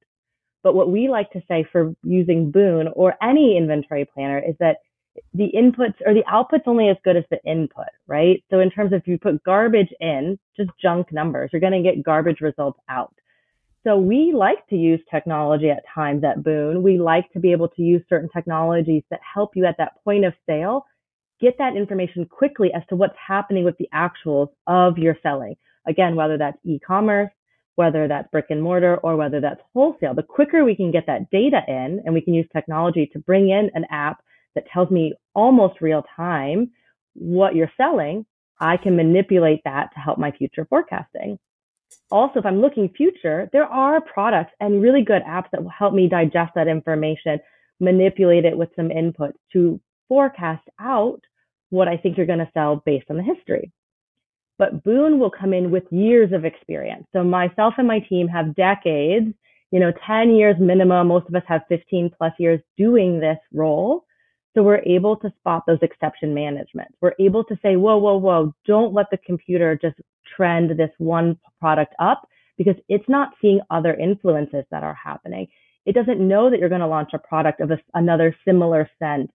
But 0.69 0.75
what 0.75 0.91
we 0.91 1.09
like 1.09 1.31
to 1.31 1.41
say 1.49 1.65
for 1.73 1.95
using 2.03 2.51
Boon 2.51 2.89
or 2.89 3.15
any 3.23 3.57
inventory 3.57 4.05
planner 4.05 4.39
is 4.39 4.55
that 4.61 4.77
the 5.33 5.51
inputs 5.57 5.95
or 6.05 6.13
the 6.13 6.23
output's 6.29 6.65
only 6.67 6.91
as 6.91 6.99
good 7.05 7.17
as 7.17 7.25
the 7.31 7.43
input, 7.51 7.87
right? 8.07 8.45
So 8.51 8.61
in 8.61 8.71
terms 8.71 8.93
of 8.93 9.01
if 9.01 9.09
you 9.09 9.17
put 9.17 9.43
garbage 9.45 9.89
in, 9.99 10.39
just 10.59 10.69
junk 10.79 11.11
numbers, 11.11 11.49
you're 11.55 11.61
going 11.61 11.73
to 11.73 11.81
get 11.81 12.05
garbage 12.05 12.43
results 12.43 12.79
out. 12.91 13.15
So 13.83 13.97
we 13.97 14.35
like 14.35 14.67
to 14.69 14.77
use 14.77 15.01
technology 15.11 15.71
at 15.71 15.85
times 15.95 16.23
at 16.23 16.45
Boon. 16.45 16.83
We 16.83 16.99
like 16.99 17.33
to 17.33 17.41
be 17.41 17.53
able 17.53 17.69
to 17.69 17.81
use 17.81 18.03
certain 18.07 18.29
technologies 18.29 19.05
that 19.11 19.21
help 19.23 19.57
you 19.57 19.65
at 19.65 19.79
that 19.79 19.93
point 20.05 20.27
of 20.27 20.35
sale 20.47 20.85
get 21.41 21.57
that 21.57 21.79
information 21.79 22.27
quickly 22.27 22.75
as 22.75 22.83
to 22.91 22.95
what's 22.95 23.17
happening 23.27 23.65
with 23.65 23.79
the 23.79 23.89
actuals 23.95 24.49
of 24.67 24.99
your 24.99 25.17
selling. 25.23 25.55
Again, 25.87 26.15
whether 26.15 26.37
that's 26.37 26.59
e-commerce, 26.63 27.31
whether 27.79 28.09
that's 28.09 28.29
brick 28.33 28.47
and 28.51 28.61
mortar 28.61 28.97
or 29.05 29.17
whether 29.17 29.41
that's 29.41 29.61
wholesale. 29.73 30.13
The 30.13 30.25
quicker 30.25 30.65
we 30.65 30.75
can 30.75 30.91
get 30.91 31.07
that 31.07 31.31
data 31.31 31.61
in 31.69 32.03
and 32.05 32.13
we 32.13 32.21
can 32.21 32.35
use 32.35 32.49
technology 32.53 33.09
to 33.13 33.21
bring 33.21 33.51
in 33.51 33.71
an 33.73 33.85
app 33.89 34.21
that 34.57 34.65
tells 34.73 34.91
me 34.91 35.15
almost 35.33 35.81
real 35.81 36.03
time 36.17 36.73
what 37.15 37.55
you're 37.55 37.71
selling, 37.77 38.27
I 38.59 38.79
can 38.79 38.97
manipulate 38.97 39.61
that 39.65 39.91
to 39.95 40.01
help 40.01 40.19
my 40.19 40.33
future 40.33 40.67
forecasting. 40.69 41.39
Also, 42.11 42.41
if 42.41 42.47
I'm 42.47 42.61
looking 42.61 42.89
future, 42.89 43.49
there 43.53 43.67
are 43.67 44.01
products 44.01 44.55
and 44.59 44.83
really 44.83 45.05
good 45.05 45.23
apps 45.23 45.47
that 45.53 45.63
will 45.63 45.71
help 45.71 45.95
me 45.95 46.09
digest 46.09 46.55
that 46.57 46.67
information, 46.67 47.39
manipulate 47.79 48.45
it 48.45 48.59
with 48.59 48.71
some 48.75 48.89
inputs 48.89 49.39
to 49.53 49.81
forecast 50.09 50.67
out 50.81 51.21
what 51.71 51.87
I 51.87 51.97
think 51.97 52.17
you're 52.17 52.27
going 52.27 52.41
to 52.41 52.51
sell 52.55 52.83
based 52.85 53.07
on 53.09 53.19
the 53.19 53.23
history 53.23 53.71
but 54.59 54.83
Boon 54.85 55.19
will 55.19 55.31
come 55.31 55.55
in 55.55 55.71
with 55.71 55.85
years 55.91 56.33
of 56.33 56.45
experience. 56.45 57.07
So 57.13 57.23
myself 57.23 57.75
and 57.79 57.87
my 57.87 58.01
team 58.01 58.27
have 58.29 58.55
decades, 58.55 59.33
you 59.71 59.81
know, 59.81 59.93
10 60.07 60.35
years 60.35 60.57
minimum. 60.59 61.09
Most 61.09 61.29
of 61.29 61.35
us 61.35 61.43
have 61.47 61.63
15 61.69 62.11
plus 62.17 62.33
years 62.39 62.61
doing 62.77 63.21
this 63.21 63.39
role. 63.53 64.05
So 64.55 64.63
we're 64.63 64.83
able 64.85 65.17
to 65.19 65.33
spot 65.39 65.65
those 65.67 65.79
exception 65.83 66.35
management. 66.35 66.89
We're 67.01 67.15
able 67.21 67.45
to 67.45 67.57
say, 67.63 67.77
whoa, 67.77 67.99
whoa, 67.99 68.17
whoa, 68.17 68.53
don't 68.67 68.93
let 68.93 69.07
the 69.11 69.19
computer 69.19 69.79
just 69.81 69.97
trend 70.37 70.71
this 70.71 70.91
one 70.99 71.39
product 71.61 71.95
up 72.01 72.27
because 72.57 72.75
it's 72.89 73.09
not 73.09 73.35
seeing 73.41 73.61
other 73.71 73.95
influences 73.95 74.65
that 74.71 74.83
are 74.83 74.99
happening. 75.03 75.47
It 75.87 75.95
doesn't 75.95 76.27
know 76.27 76.51
that 76.51 76.59
you're 76.59 76.69
going 76.69 76.81
to 76.81 76.87
launch 76.87 77.11
a 77.15 77.19
product 77.19 77.61
of 77.61 77.71
a, 77.71 77.79
another 77.95 78.35
similar 78.45 78.91
scent 78.99 79.31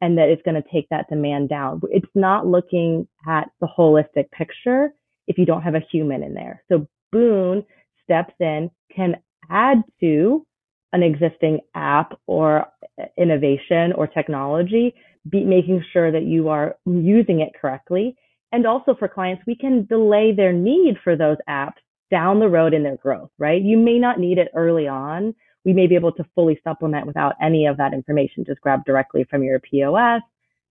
and 0.00 0.16
that 0.18 0.28
it's 0.28 0.42
going 0.42 0.60
to 0.60 0.68
take 0.72 0.88
that 0.90 1.08
demand 1.08 1.48
down. 1.48 1.80
It's 1.90 2.06
not 2.14 2.46
looking 2.46 3.08
at 3.26 3.50
the 3.60 3.66
holistic 3.66 4.30
picture 4.30 4.92
if 5.26 5.38
you 5.38 5.44
don't 5.44 5.62
have 5.62 5.74
a 5.74 5.86
human 5.90 6.22
in 6.22 6.34
there. 6.34 6.62
So 6.70 6.86
Boon 7.12 7.64
steps 8.04 8.34
in, 8.40 8.70
can 8.94 9.16
add 9.50 9.82
to 10.00 10.46
an 10.92 11.02
existing 11.02 11.60
app 11.74 12.18
or 12.26 12.66
uh, 13.00 13.04
innovation 13.16 13.92
or 13.92 14.06
technology, 14.06 14.94
be 15.28 15.44
making 15.44 15.84
sure 15.92 16.10
that 16.10 16.24
you 16.24 16.48
are 16.48 16.76
using 16.86 17.40
it 17.40 17.52
correctly. 17.60 18.16
And 18.52 18.66
also 18.66 18.94
for 18.98 19.08
clients, 19.08 19.42
we 19.46 19.54
can 19.54 19.84
delay 19.86 20.32
their 20.32 20.52
need 20.52 20.96
for 21.04 21.16
those 21.16 21.36
apps 21.48 21.80
down 22.10 22.40
the 22.40 22.48
road 22.48 22.72
in 22.72 22.82
their 22.82 22.96
growth, 22.96 23.30
right? 23.38 23.60
You 23.60 23.76
may 23.76 23.98
not 23.98 24.18
need 24.18 24.38
it 24.38 24.48
early 24.54 24.88
on 24.88 25.34
we 25.64 25.72
may 25.72 25.86
be 25.86 25.94
able 25.94 26.12
to 26.12 26.24
fully 26.34 26.60
supplement 26.64 27.06
without 27.06 27.34
any 27.42 27.66
of 27.66 27.76
that 27.76 27.92
information. 27.92 28.44
Just 28.44 28.60
grab 28.60 28.84
directly 28.84 29.24
from 29.28 29.42
your 29.42 29.60
POS, 29.60 30.22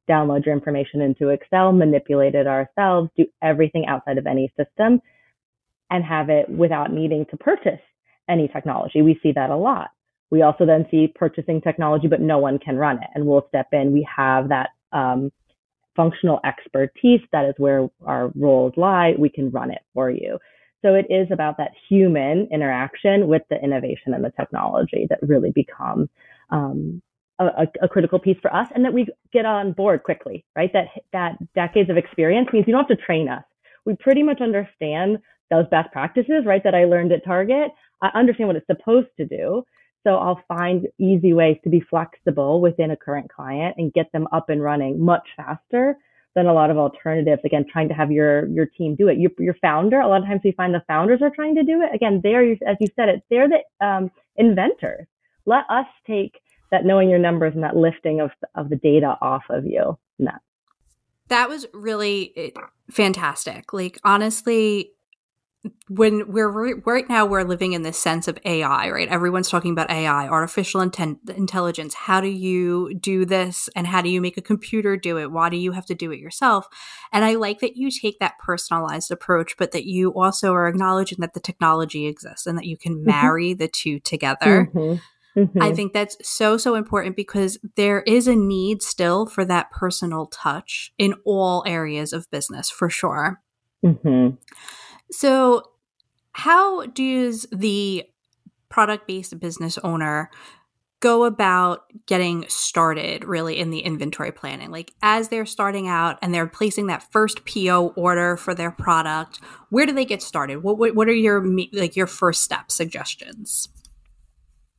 download 0.09 0.45
your 0.45 0.55
information 0.55 1.01
into 1.01 1.29
Excel, 1.29 1.71
manipulate 1.71 2.35
it 2.35 2.47
ourselves, 2.47 3.09
do 3.17 3.25
everything 3.41 3.85
outside 3.87 4.17
of 4.17 4.25
any 4.25 4.51
system, 4.57 5.01
and 5.89 6.03
have 6.03 6.29
it 6.29 6.49
without 6.49 6.91
needing 6.91 7.25
to 7.31 7.37
purchase 7.37 7.79
any 8.29 8.47
technology. 8.47 9.01
We 9.01 9.19
see 9.21 9.31
that 9.33 9.49
a 9.49 9.55
lot. 9.55 9.91
We 10.29 10.41
also 10.41 10.65
then 10.65 10.85
see 10.91 11.13
purchasing 11.15 11.61
technology, 11.61 12.07
but 12.07 12.19
no 12.19 12.37
one 12.37 12.59
can 12.59 12.75
run 12.77 12.97
it, 12.97 13.09
and 13.15 13.25
we'll 13.25 13.45
step 13.47 13.67
in. 13.71 13.93
We 13.93 14.07
have 14.13 14.49
that 14.49 14.69
um, 14.91 15.31
functional 15.95 16.39
expertise. 16.45 17.21
That 17.31 17.45
is 17.45 17.55
where 17.57 17.87
our 18.05 18.31
roles 18.35 18.73
lie. 18.75 19.15
We 19.17 19.29
can 19.29 19.49
run 19.51 19.71
it 19.71 19.81
for 19.93 20.09
you. 20.09 20.37
So 20.83 20.93
it 20.93 21.07
is 21.09 21.27
about 21.31 21.57
that 21.57 21.71
human 21.89 22.47
interaction 22.51 23.27
with 23.27 23.41
the 23.49 23.61
innovation 23.61 24.13
and 24.13 24.23
the 24.23 24.31
technology 24.31 25.07
that 25.09 25.19
really 25.21 25.51
become 25.51 26.09
um, 26.49 27.01
a, 27.39 27.67
a, 27.81 27.87
critical 27.87 28.19
piece 28.19 28.37
for 28.41 28.53
us 28.53 28.67
and 28.73 28.83
that 28.83 28.93
we 28.93 29.07
get 29.31 29.45
on 29.45 29.71
board 29.71 30.03
quickly, 30.03 30.45
right? 30.55 30.71
That, 30.73 30.87
that 31.13 31.37
decades 31.53 31.89
of 31.89 31.97
experience 31.97 32.49
means 32.51 32.65
you 32.67 32.73
don't 32.73 32.87
have 32.87 32.97
to 32.97 33.03
train 33.03 33.29
us. 33.29 33.43
We 33.85 33.95
pretty 33.95 34.23
much 34.23 34.41
understand 34.41 35.19
those 35.51 35.65
best 35.69 35.91
practices, 35.91 36.45
right? 36.45 36.63
That 36.63 36.75
I 36.75 36.85
learned 36.85 37.11
at 37.11 37.23
Target. 37.23 37.71
I 38.01 38.09
understand 38.15 38.47
what 38.47 38.55
it's 38.55 38.67
supposed 38.67 39.09
to 39.17 39.25
do. 39.25 39.63
So 40.05 40.15
I'll 40.15 40.41
find 40.47 40.87
easy 40.99 41.33
ways 41.33 41.57
to 41.63 41.69
be 41.69 41.81
flexible 41.81 42.61
within 42.61 42.91
a 42.91 42.97
current 42.97 43.31
client 43.31 43.75
and 43.77 43.93
get 43.93 44.11
them 44.13 44.27
up 44.31 44.49
and 44.49 44.61
running 44.61 45.03
much 45.03 45.27
faster 45.35 45.97
than 46.37 46.45
a 46.45 46.53
lot 46.53 46.69
of 46.69 46.77
alternatives. 46.77 47.41
Again, 47.43 47.65
trying 47.67 47.87
to 47.89 47.95
have 47.95 48.11
your 48.11 48.45
your 48.49 48.67
team 48.67 48.95
do 48.95 49.07
it. 49.07 49.17
Your, 49.17 49.31
your 49.39 49.55
founder, 49.55 49.99
a 49.99 50.07
lot 50.07 50.21
of 50.21 50.27
times 50.27 50.41
we 50.43 50.51
find 50.51 50.71
the 50.71 50.83
founders 50.87 51.19
are 51.23 51.31
trying 51.31 51.55
to 51.55 51.63
do 51.63 51.81
it. 51.81 51.93
Again, 51.93 52.21
they're 52.21 52.51
as 52.51 52.77
you 52.79 52.87
said 52.95 53.09
it, 53.09 53.23
they're 53.31 53.49
the 53.49 53.85
um, 53.85 54.11
inventors. 54.35 55.07
Let 55.47 55.63
us 55.67 55.87
take 56.05 56.39
that 56.71 56.85
knowing 56.85 57.09
your 57.09 57.17
numbers 57.17 57.55
and 57.55 57.63
that 57.63 57.75
lifting 57.75 58.21
of 58.21 58.29
of 58.53 58.69
the 58.69 58.75
data 58.75 59.17
off 59.19 59.45
of 59.49 59.65
you. 59.65 59.97
That 60.19 60.41
that 61.29 61.49
was 61.49 61.65
really 61.73 62.33
eh, 62.37 62.49
fantastic. 62.91 63.73
Like 63.73 63.99
honestly, 64.03 64.91
when 65.89 66.31
we're 66.31 66.49
right 66.81 67.07
now 67.09 67.25
we're 67.25 67.43
living 67.43 67.73
in 67.73 67.81
this 67.81 67.97
sense 67.97 68.27
of 68.27 68.37
AI, 68.45 68.89
right? 68.89 69.07
Everyone's 69.09 69.49
talking 69.49 69.71
about 69.71 69.89
AI, 69.89 70.27
artificial 70.27 70.81
intent, 70.81 71.19
intelligence. 71.35 71.93
How 71.93 72.21
do 72.21 72.27
you 72.27 72.93
do 72.99 73.25
this 73.25 73.69
and 73.75 73.87
how 73.87 74.01
do 74.01 74.09
you 74.09 74.21
make 74.21 74.37
a 74.37 74.41
computer 74.41 74.97
do 74.97 75.17
it? 75.17 75.31
Why 75.31 75.49
do 75.49 75.57
you 75.57 75.71
have 75.71 75.85
to 75.87 75.95
do 75.95 76.11
it 76.11 76.19
yourself? 76.19 76.67
And 77.11 77.23
I 77.25 77.35
like 77.35 77.59
that 77.59 77.77
you 77.77 77.91
take 77.91 78.19
that 78.19 78.37
personalized 78.39 79.11
approach, 79.11 79.57
but 79.57 79.71
that 79.71 79.85
you 79.85 80.11
also 80.13 80.53
are 80.53 80.67
acknowledging 80.67 81.19
that 81.21 81.33
the 81.33 81.39
technology 81.39 82.07
exists 82.07 82.47
and 82.47 82.57
that 82.57 82.65
you 82.65 82.77
can 82.77 82.95
mm-hmm. 82.95 83.05
marry 83.05 83.49
mm-hmm. 83.51 83.59
the 83.59 83.67
two 83.67 83.99
together. 83.99 84.69
Mm-hmm. 84.73 84.97
Mm-hmm. 85.37 85.61
I 85.61 85.71
think 85.71 85.93
that's 85.93 86.17
so, 86.27 86.57
so 86.57 86.73
important 86.73 87.15
because 87.15 87.59
there 87.75 88.01
is 88.01 88.27
a 88.27 88.35
need 88.35 88.81
still 88.81 89.27
for 89.27 89.45
that 89.45 89.69
personal 89.69 90.25
touch 90.25 90.91
in 90.97 91.13
all 91.25 91.63
areas 91.67 92.11
of 92.11 92.29
business 92.31 92.71
for 92.71 92.89
sure. 92.89 93.39
Mm-hmm. 93.85 94.35
So, 95.11 95.63
how 96.33 96.85
does 96.87 97.47
the 97.51 98.05
product 98.69 99.07
based 99.07 99.39
business 99.39 99.77
owner 99.79 100.29
go 100.99 101.25
about 101.25 101.83
getting 102.05 102.45
started 102.47 103.23
really 103.23 103.57
in 103.57 103.69
the 103.69 103.79
inventory 103.79 104.31
planning? 104.31 104.71
Like, 104.71 104.93
as 105.01 105.29
they're 105.29 105.45
starting 105.45 105.87
out 105.87 106.17
and 106.21 106.33
they're 106.33 106.47
placing 106.47 106.87
that 106.87 107.11
first 107.11 107.45
PO 107.45 107.93
order 107.95 108.37
for 108.37 108.53
their 108.53 108.71
product, 108.71 109.39
where 109.69 109.85
do 109.85 109.93
they 109.93 110.05
get 110.05 110.21
started? 110.21 110.63
What, 110.63 110.77
what, 110.77 110.95
what 110.95 111.07
are 111.07 111.13
your 111.13 111.45
like 111.73 111.95
your 111.95 112.07
first 112.07 112.43
step 112.43 112.71
suggestions? 112.71 113.69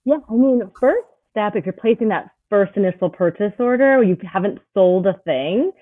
Yeah, 0.05 0.19
I 0.29 0.35
mean, 0.35 0.63
first 0.79 1.07
step, 1.31 1.55
if 1.57 1.67
you're 1.67 1.73
placing 1.73 2.09
that 2.09 2.31
first 2.51 2.77
initial 2.77 3.11
purchase 3.11 3.53
order, 3.59 4.03
you 4.03 4.17
haven't 4.31 4.59
sold 4.75 5.07
a 5.07 5.15
thing, 5.25 5.73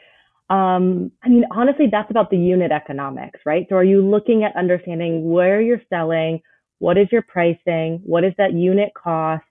um, 0.48 1.10
I 1.24 1.28
mean, 1.28 1.44
honestly, 1.50 1.86
that's 1.90 2.10
about 2.10 2.30
the 2.30 2.36
unit 2.36 2.70
economics, 2.70 3.40
right? 3.44 3.66
So 3.68 3.76
are 3.76 3.84
you 3.84 4.00
looking 4.00 4.44
at 4.44 4.54
understanding 4.56 5.30
where 5.30 5.60
you're 5.60 5.82
selling? 5.88 6.40
What 6.78 6.98
is 6.98 7.08
your 7.10 7.22
pricing? 7.22 8.00
What 8.04 8.22
is 8.22 8.32
that 8.38 8.52
unit 8.52 8.90
cost? 8.94 9.42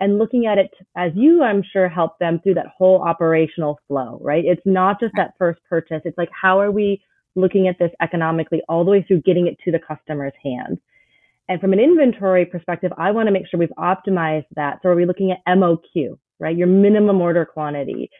And 0.00 0.18
looking 0.18 0.46
at 0.46 0.58
it 0.58 0.72
as 0.96 1.12
you, 1.14 1.44
I'm 1.44 1.62
sure, 1.72 1.88
help 1.88 2.18
them 2.18 2.40
through 2.42 2.54
that 2.54 2.66
whole 2.76 3.02
operational 3.02 3.78
flow, 3.86 4.18
right? 4.20 4.44
It's 4.44 4.62
not 4.64 4.98
just 4.98 5.12
that 5.16 5.34
first 5.38 5.60
purchase. 5.68 6.02
It's 6.04 6.18
like, 6.18 6.30
how 6.32 6.60
are 6.60 6.72
we 6.72 7.00
looking 7.36 7.68
at 7.68 7.78
this 7.78 7.92
economically 8.00 8.62
all 8.68 8.84
the 8.84 8.90
way 8.90 9.04
through 9.06 9.22
getting 9.22 9.46
it 9.46 9.56
to 9.64 9.70
the 9.70 9.78
customer's 9.78 10.32
hands? 10.42 10.78
And 11.48 11.60
from 11.60 11.72
an 11.72 11.78
inventory 11.78 12.46
perspective, 12.46 12.92
I 12.98 13.12
want 13.12 13.28
to 13.28 13.32
make 13.32 13.46
sure 13.46 13.60
we've 13.60 13.68
optimized 13.78 14.46
that. 14.56 14.80
So 14.82 14.88
are 14.88 14.96
we 14.96 15.06
looking 15.06 15.30
at 15.30 15.38
MOQ, 15.46 16.18
right? 16.40 16.56
Your 16.56 16.66
minimum 16.66 17.20
order 17.20 17.44
quantity 17.44 18.10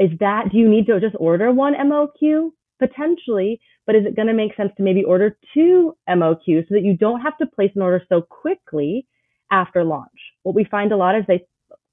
is 0.00 0.10
that 0.18 0.50
do 0.50 0.58
you 0.58 0.68
need 0.68 0.86
to 0.86 0.98
just 0.98 1.14
order 1.18 1.52
one 1.52 1.74
MOQ? 1.74 2.50
Potentially, 2.80 3.60
but 3.86 3.94
is 3.94 4.06
it 4.06 4.16
going 4.16 4.28
to 4.28 4.34
make 4.34 4.56
sense 4.56 4.72
to 4.78 4.82
maybe 4.82 5.04
order 5.04 5.36
two 5.52 5.94
MOQs 6.08 6.66
so 6.66 6.74
that 6.74 6.82
you 6.82 6.96
don't 6.96 7.20
have 7.20 7.36
to 7.38 7.46
place 7.46 7.70
an 7.76 7.82
order 7.82 8.02
so 8.08 8.22
quickly 8.22 9.06
after 9.52 9.84
launch? 9.84 10.08
What 10.42 10.54
we 10.54 10.64
find 10.64 10.90
a 10.90 10.96
lot 10.96 11.14
is 11.14 11.24
they 11.28 11.44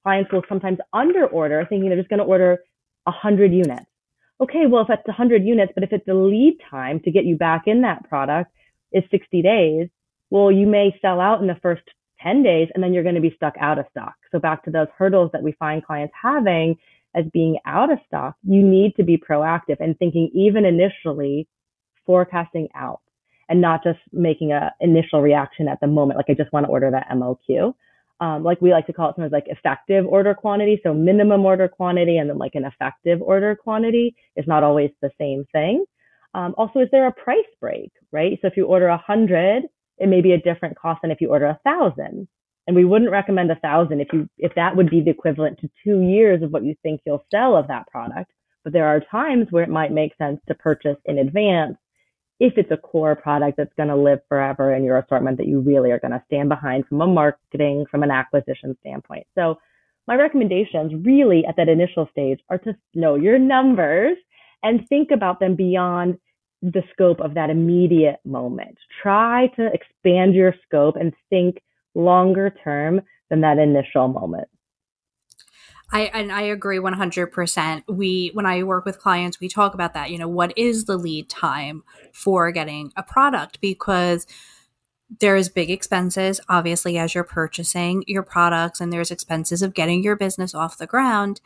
clients 0.04 0.32
will 0.32 0.44
sometimes 0.48 0.78
under 0.94 1.28
order, 1.28 1.66
thinking 1.68 1.90
they're 1.90 1.98
just 1.98 2.10
going 2.10 2.20
to 2.20 2.26
order 2.26 2.60
100 3.04 3.52
units. 3.52 3.86
Okay, 4.40 4.66
well, 4.66 4.84
if 4.84 4.90
it's 4.90 5.06
100 5.06 5.44
units, 5.44 5.74
but 5.76 5.84
if 5.84 5.92
it's 5.92 6.06
the 6.06 6.14
lead 6.14 6.58
time 6.72 7.02
to 7.02 7.12
get 7.12 7.26
you 7.26 7.36
back 7.36 7.64
in 7.66 7.82
that 7.82 8.08
product 8.08 8.50
is 8.94 9.04
60 9.12 9.42
days, 9.42 9.90
well, 10.30 10.50
you 10.50 10.66
may 10.66 10.98
sell 11.02 11.20
out 11.20 11.42
in 11.42 11.48
the 11.48 11.58
first 11.62 11.82
10 12.22 12.44
days 12.44 12.70
and 12.74 12.82
then 12.82 12.94
you're 12.94 13.04
going 13.04 13.16
to 13.16 13.22
be 13.22 13.34
stuck 13.36 13.56
out 13.60 13.80
of 13.80 13.86
stock. 13.92 14.16
So 14.32 14.40
back 14.40 14.64
to 14.64 14.72
those 14.72 14.88
hurdles 14.98 15.32
that 15.34 15.44
we 15.44 15.52
find 15.54 15.84
clients 15.84 16.14
having 16.22 16.78
as 17.16 17.26
being 17.34 17.58
out 17.66 17.92
of 17.92 18.00
stock, 18.08 18.36
you 18.44 18.62
need 18.62 18.96
to 18.98 19.04
be 19.04 19.18
proactive 19.18 19.78
and 19.80 19.98
thinking 19.98 20.30
even 20.34 20.66
initially 20.66 21.48
forecasting 22.06 22.70
out 22.76 23.02
and 23.50 23.62
not 23.62 23.84
just 23.84 24.00
making 24.12 24.52
a 24.52 24.74
initial 24.82 25.22
reaction 25.22 25.68
at 25.68 25.80
the 25.80 25.88
moment. 25.88 26.18
Like 26.18 26.30
I 26.30 26.34
just 26.34 26.52
want 26.54 26.66
to 26.66 26.72
order 26.72 26.92
that 26.92 27.08
MOQ. 27.10 27.74
Um, 28.20 28.44
like 28.44 28.62
we 28.62 28.72
like 28.72 28.88
to 28.88 28.94
call 28.94 29.10
it 29.10 29.16
sometimes 29.16 29.32
like 29.32 29.48
effective 29.48 30.06
order 30.06 30.34
quantity. 30.34 30.80
So 30.84 30.94
minimum 30.94 31.46
order 31.46 31.68
quantity 31.68 32.18
and 32.18 32.30
then 32.30 32.38
like 32.38 32.56
an 32.56 32.66
effective 32.66 33.22
order 33.22 33.56
quantity 33.56 34.16
is 34.36 34.46
not 34.48 34.64
always 34.64 34.90
the 35.02 35.12
same 35.20 35.46
thing. 35.52 35.86
Um, 36.34 36.54
also, 36.58 36.80
is 36.80 36.90
there 36.92 37.08
a 37.08 37.12
price 37.12 37.46
break, 37.62 37.92
right? 38.12 38.38
So 38.42 38.48
if 38.48 38.58
you 38.58 38.66
order 38.66 38.88
a 38.88 38.98
hundred, 38.98 39.64
it 39.98 40.08
may 40.08 40.22
be 40.22 40.34
a 40.34 40.42
different 40.42 40.78
cost 40.78 41.02
than 41.02 41.12
if 41.12 41.22
you 41.22 41.30
order 41.30 41.46
a 41.46 41.60
thousand. 41.64 42.28
And 42.68 42.76
we 42.76 42.86
wouldn't 42.86 43.12
recommend 43.12 43.50
a 43.50 43.56
thousand 43.56 44.02
if 44.02 44.10
you 44.12 44.30
if 44.38 44.54
that 44.56 44.76
would 44.76 44.90
be 44.90 45.02
the 45.02 45.12
equivalent 45.12 45.60
to 45.60 45.70
two 45.84 46.02
years 46.02 46.44
of 46.44 46.52
what 46.52 46.64
you 46.64 46.76
think 46.84 47.02
you'll 47.06 47.26
sell 47.32 47.56
of 47.56 47.68
that 47.70 47.88
product. 47.88 48.32
But 48.64 48.74
there 48.74 48.88
are 48.88 49.00
times 49.00 49.48
where 49.50 49.64
it 49.64 49.70
might 49.70 49.92
make 49.94 50.18
sense 50.18 50.42
to 50.48 50.54
purchase 50.54 50.98
in 51.06 51.18
advance 51.18 51.78
if 52.40 52.54
it's 52.58 52.72
a 52.72 52.78
core 52.78 53.16
product 53.16 53.58
that's 53.58 53.74
going 53.78 53.90
to 53.90 53.96
live 53.96 54.20
forever 54.28 54.76
in 54.76 54.84
your 54.84 54.98
assortment 54.98 55.38
that 55.38 55.48
you 55.48 55.60
really 55.62 55.92
are 55.92 56.00
going 56.00 56.12
to 56.12 56.24
stand 56.28 56.50
behind 56.50 56.86
from 56.88 57.02
a 57.02 57.08
marketing, 57.08 57.86
from 57.90 58.04
an 58.04 58.12
acquisition 58.12 58.78
standpoint. 58.82 59.26
So 59.34 59.58
my 60.08 60.16
recommendations 60.16 60.94
really 61.06 61.46
at 61.46 61.56
that 61.58 61.70
initial 61.70 62.08
stage 62.12 62.40
are 62.50 62.58
to 62.60 62.76
know 62.94 63.16
your 63.16 63.40
numbers 63.40 64.18
and 64.64 64.88
think 64.88 65.12
about 65.12 65.40
them 65.40 65.56
beyond 65.56 66.18
the 66.62 66.84
scope 66.92 67.20
of 67.20 67.36
that 67.36 67.50
immediate 67.50 68.20
moment. 68.26 68.78
Try 69.02 69.48
to 69.56 69.70
expand 69.74 70.34
your 70.34 70.56
scope 70.66 70.96
and 70.96 71.14
think 71.30 71.58
longer 71.98 72.56
term 72.63 73.01
than 73.30 73.42
that 73.42 73.58
initial 73.58 74.08
moment. 74.08 74.48
I 75.92 76.01
and 76.13 76.32
I 76.32 76.42
agree 76.42 76.80
100%. 76.80 77.84
We 77.88 78.32
when 78.34 78.46
I 78.46 78.63
work 78.63 78.86
with 78.86 79.00
clients, 79.00 79.39
we 79.39 79.48
talk 79.48 79.74
about 79.74 79.94
that, 79.94 80.12
you 80.12 80.18
know, 80.18 80.27
what 80.27 80.58
is 80.58 80.86
the 80.86 80.98
lead 80.98 81.30
time 81.30 81.84
for 82.13 82.51
getting 82.51 82.92
a 82.98 83.04
product 83.04 83.62
because 83.62 84.27
there's 85.22 85.48
big 85.48 85.70
expenses 85.72 86.42
obviously 86.50 86.98
as 86.98 87.16
you're 87.16 87.24
purchasing 87.24 88.04
your 88.08 88.24
products 88.24 88.82
and 88.82 88.92
there's 88.92 89.10
expenses 89.10 89.62
of 89.62 89.74
getting 89.74 90.04
your 90.04 90.18
business 90.18 90.54
off 90.54 90.77
the 90.77 90.88
ground. 90.88 91.39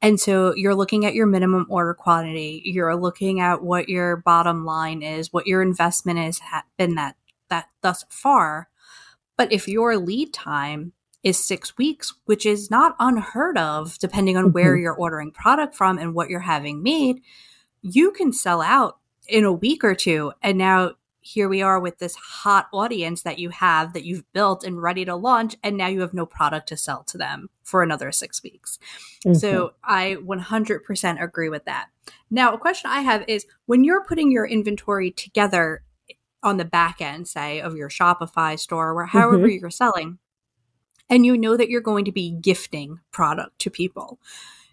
And 0.00 0.18
so 0.18 0.54
you're 0.56 0.74
looking 0.74 1.04
at 1.04 1.14
your 1.14 1.26
minimum 1.26 1.66
order 1.68 1.94
quantity, 1.94 2.62
you're 2.64 2.96
looking 2.96 3.40
at 3.40 3.62
what 3.62 3.90
your 3.90 4.16
bottom 4.16 4.64
line 4.64 5.02
is, 5.02 5.32
what 5.32 5.46
your 5.46 5.60
investment 5.60 6.18
has 6.18 6.40
been 6.78 6.94
that 6.94 7.16
that 7.50 7.68
thus 7.82 8.06
far 8.08 8.68
but 9.36 9.52
if 9.52 9.68
your 9.68 9.96
lead 9.96 10.32
time 10.32 10.92
is 11.22 11.44
six 11.44 11.78
weeks, 11.78 12.14
which 12.24 12.44
is 12.44 12.70
not 12.70 12.96
unheard 12.98 13.56
of, 13.56 13.98
depending 13.98 14.36
on 14.36 14.44
mm-hmm. 14.44 14.52
where 14.52 14.76
you're 14.76 14.94
ordering 14.94 15.30
product 15.30 15.74
from 15.74 15.98
and 15.98 16.14
what 16.14 16.28
you're 16.28 16.40
having 16.40 16.82
made, 16.82 17.20
you 17.80 18.10
can 18.12 18.32
sell 18.32 18.60
out 18.60 18.98
in 19.28 19.44
a 19.44 19.52
week 19.52 19.84
or 19.84 19.94
two. 19.94 20.32
And 20.42 20.58
now 20.58 20.92
here 21.20 21.48
we 21.48 21.62
are 21.62 21.78
with 21.78 21.98
this 21.98 22.16
hot 22.16 22.66
audience 22.72 23.22
that 23.22 23.38
you 23.38 23.50
have 23.50 23.92
that 23.92 24.04
you've 24.04 24.30
built 24.32 24.64
and 24.64 24.82
ready 24.82 25.04
to 25.04 25.14
launch. 25.14 25.56
And 25.62 25.76
now 25.76 25.86
you 25.86 26.00
have 26.00 26.12
no 26.12 26.26
product 26.26 26.68
to 26.68 26.76
sell 26.76 27.04
to 27.04 27.18
them 27.18 27.48
for 27.62 27.82
another 27.82 28.10
six 28.10 28.42
weeks. 28.42 28.80
Mm-hmm. 29.24 29.34
So 29.34 29.74
I 29.84 30.16
100% 30.20 31.22
agree 31.22 31.48
with 31.48 31.64
that. 31.66 31.86
Now, 32.28 32.52
a 32.52 32.58
question 32.58 32.90
I 32.90 33.02
have 33.02 33.24
is 33.28 33.46
when 33.66 33.84
you're 33.84 34.04
putting 34.04 34.32
your 34.32 34.44
inventory 34.44 35.12
together 35.12 35.84
on 36.42 36.56
the 36.56 36.64
back 36.64 37.00
end, 37.00 37.28
say, 37.28 37.60
of 37.60 37.76
your 37.76 37.88
Shopify 37.88 38.58
store 38.58 38.92
or 38.92 39.06
however 39.06 39.46
mm-hmm. 39.46 39.58
you're 39.60 39.70
selling, 39.70 40.18
and 41.08 41.26
you 41.26 41.36
know 41.36 41.56
that 41.56 41.68
you're 41.68 41.80
going 41.80 42.04
to 42.04 42.12
be 42.12 42.30
gifting 42.30 43.00
product 43.10 43.58
to 43.60 43.70
people. 43.70 44.18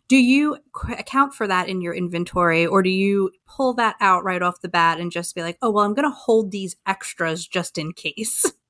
Do 0.08 0.18
you 0.18 0.58
account 0.98 1.36
for 1.36 1.48
that 1.48 1.70
in 1.70 1.82
your 1.82 1.94
inventory 1.94 2.66
or 2.66 2.82
do 2.82 2.90
you 2.90 3.30
pull 3.46 3.74
that 3.76 3.96
out 4.02 4.24
right 4.24 4.42
off 4.42 4.62
the 4.62 4.68
bat 4.68 5.00
and 5.00 5.12
just 5.12 5.36
be 5.36 5.44
like, 5.44 5.58
oh, 5.62 5.70
well, 5.70 5.86
I'm 5.86 5.94
going 5.94 6.10
to 6.10 6.16
hold 6.16 6.52
these 6.52 6.76
extras 6.88 7.48
just 7.48 7.78
in 7.78 7.94
case? 7.94 8.52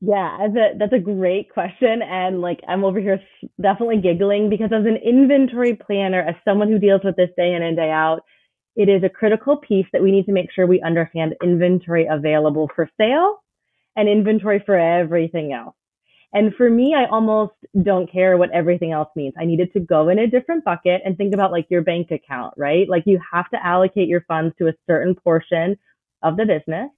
Yeah, 0.00 0.38
that's 0.38 0.56
a, 0.56 0.78
that's 0.78 0.92
a 0.92 0.98
great 1.00 1.52
question. 1.52 2.02
And 2.02 2.40
like, 2.40 2.60
I'm 2.68 2.84
over 2.84 3.00
here 3.00 3.20
definitely 3.60 4.00
giggling 4.00 4.48
because 4.48 4.70
as 4.72 4.86
an 4.86 4.96
inventory 5.04 5.74
planner, 5.74 6.22
as 6.22 6.36
someone 6.44 6.68
who 6.68 6.78
deals 6.78 7.00
with 7.02 7.16
this 7.16 7.30
day 7.36 7.52
in 7.52 7.64
and 7.64 7.76
day 7.76 7.90
out, 7.90 8.20
it 8.78 8.88
is 8.88 9.02
a 9.02 9.08
critical 9.08 9.56
piece 9.56 9.86
that 9.92 10.02
we 10.02 10.12
need 10.12 10.24
to 10.26 10.32
make 10.32 10.52
sure 10.52 10.66
we 10.66 10.80
understand 10.80 11.34
inventory 11.42 12.06
available 12.08 12.70
for 12.74 12.88
sale 12.96 13.42
and 13.96 14.08
inventory 14.08 14.62
for 14.64 14.78
everything 14.78 15.52
else. 15.52 15.74
And 16.32 16.54
for 16.54 16.70
me, 16.70 16.94
I 16.94 17.06
almost 17.06 17.54
don't 17.82 18.10
care 18.10 18.36
what 18.36 18.52
everything 18.52 18.92
else 18.92 19.08
means. 19.16 19.34
I 19.36 19.46
needed 19.46 19.72
to 19.72 19.80
go 19.80 20.10
in 20.10 20.20
a 20.20 20.28
different 20.28 20.64
bucket 20.64 21.02
and 21.04 21.16
think 21.16 21.34
about 21.34 21.50
like 21.50 21.66
your 21.68 21.82
bank 21.82 22.12
account, 22.12 22.54
right? 22.56 22.88
Like 22.88 23.02
you 23.04 23.18
have 23.32 23.50
to 23.50 23.66
allocate 23.66 24.08
your 24.08 24.20
funds 24.28 24.54
to 24.58 24.68
a 24.68 24.74
certain 24.86 25.16
portion 25.16 25.76
of 26.22 26.36
the 26.36 26.46
business. 26.46 26.90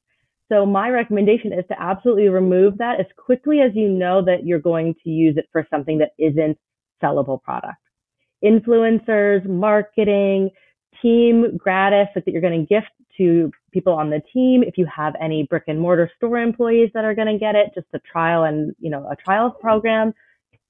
So 0.53 0.67
my 0.67 0.91
recommendation 0.91 1.55
is 1.55 1.65
to 1.69 1.81
absolutely 1.81 2.29
remove 2.29 2.77
that 2.79 3.01
as 3.01 3.07
quickly 3.17 3.61
as 3.61 3.71
you 3.75 3.89
know 3.89 4.23
that 4.25 4.45
you're 4.45 4.59
going 4.59 4.97
to 5.05 5.09
use 5.09 5.37
it 5.39 5.49
for 5.51 5.67
something 5.71 5.97
that 5.99 6.11
isn't 6.19 6.59
sellable 7.03 7.41
product. 7.41 7.79
Influencers, 8.45 9.47
marketing, 9.47 10.51
team 11.03 11.57
gratis 11.57 12.09
that 12.15 12.27
you're 12.29 12.43
going 12.43 12.67
to 12.67 12.67
gift 12.67 12.91
to 13.17 13.51
people 13.73 13.93
on 13.93 14.11
the 14.11 14.21
team. 14.33 14.63
If 14.63 14.77
you 14.79 14.87
have 14.87 15.15
any 15.21 15.45
brick 15.45 15.65
and 15.67 15.81
mortar 15.81 16.11
store 16.17 16.39
employees 16.39 16.91
that 16.95 17.05
are 17.05 17.15
going 17.15 17.29
to 17.29 17.39
get 17.39 17.55
it, 17.55 17.73
just 17.75 17.87
a 17.95 17.99
trial 18.01 18.45
and, 18.45 18.75
you 18.79 18.91
know, 18.91 19.09
a 19.11 19.17
trial 19.17 19.51
program, 19.51 20.13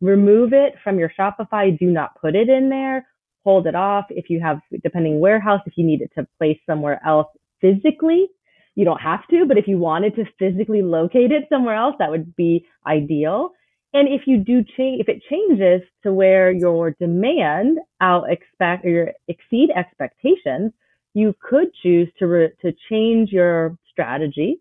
remove 0.00 0.52
it 0.52 0.74
from 0.82 0.98
your 0.98 1.12
Shopify. 1.18 1.76
Do 1.78 1.86
not 1.86 2.20
put 2.20 2.34
it 2.34 2.48
in 2.48 2.68
there. 2.68 3.06
Hold 3.44 3.66
it 3.66 3.74
off. 3.74 4.06
If 4.10 4.28
you 4.28 4.40
have, 4.40 4.60
depending 4.82 5.20
warehouse, 5.20 5.60
if 5.66 5.74
you 5.76 5.84
need 5.84 6.02
it 6.02 6.10
to 6.16 6.26
place 6.38 6.58
somewhere 6.66 7.00
else 7.06 7.28
physically, 7.60 8.28
you 8.74 8.84
don't 8.84 9.00
have 9.00 9.26
to, 9.28 9.44
but 9.46 9.58
if 9.58 9.66
you 9.66 9.78
wanted 9.78 10.14
to 10.16 10.24
physically 10.38 10.80
locate 10.80 11.32
it 11.32 11.44
somewhere 11.50 11.74
else, 11.74 11.96
that 11.98 12.10
would 12.10 12.34
be 12.36 12.64
ideal. 12.86 13.50
And 13.92 14.08
if 14.08 14.22
you 14.26 14.38
do 14.38 14.62
change, 14.76 15.00
if 15.00 15.08
it 15.08 15.22
changes 15.28 15.82
to 16.04 16.12
where 16.12 16.52
your 16.52 16.92
demand 16.92 17.78
out 18.00 18.30
expect 18.30 18.86
or 18.86 19.12
exceed 19.28 19.70
expectations, 19.74 20.72
you 21.14 21.34
could 21.40 21.68
choose 21.82 22.08
to 22.18 22.26
re- 22.26 22.52
to 22.62 22.72
change 22.88 23.30
your 23.32 23.76
strategy 23.90 24.60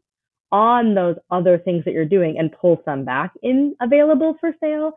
on 0.52 0.96
those 0.96 1.16
other 1.30 1.60
things 1.60 1.86
that 1.86 1.94
you're 1.94 2.06
doing 2.06 2.40
and 2.40 2.52
pull 2.60 2.82
some 2.84 3.06
back 3.06 3.32
in 3.44 3.76
available 3.82 4.36
for 4.40 4.52
sale 4.60 4.94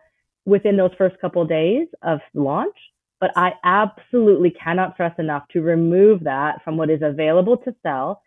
within 0.46 0.76
those 0.76 0.92
first 0.96 1.18
couple 1.20 1.42
of 1.42 1.48
days 1.48 1.88
of 2.02 2.20
launch. 2.34 2.74
But 3.20 3.32
I 3.36 3.52
absolutely 3.64 4.50
cannot 4.50 4.94
stress 4.94 5.14
enough 5.18 5.44
to 5.52 5.60
remove 5.60 6.24
that 6.24 6.64
from 6.64 6.78
what 6.78 6.90
is 6.90 7.02
available 7.02 7.58
to 7.58 7.74
sell 7.82 8.22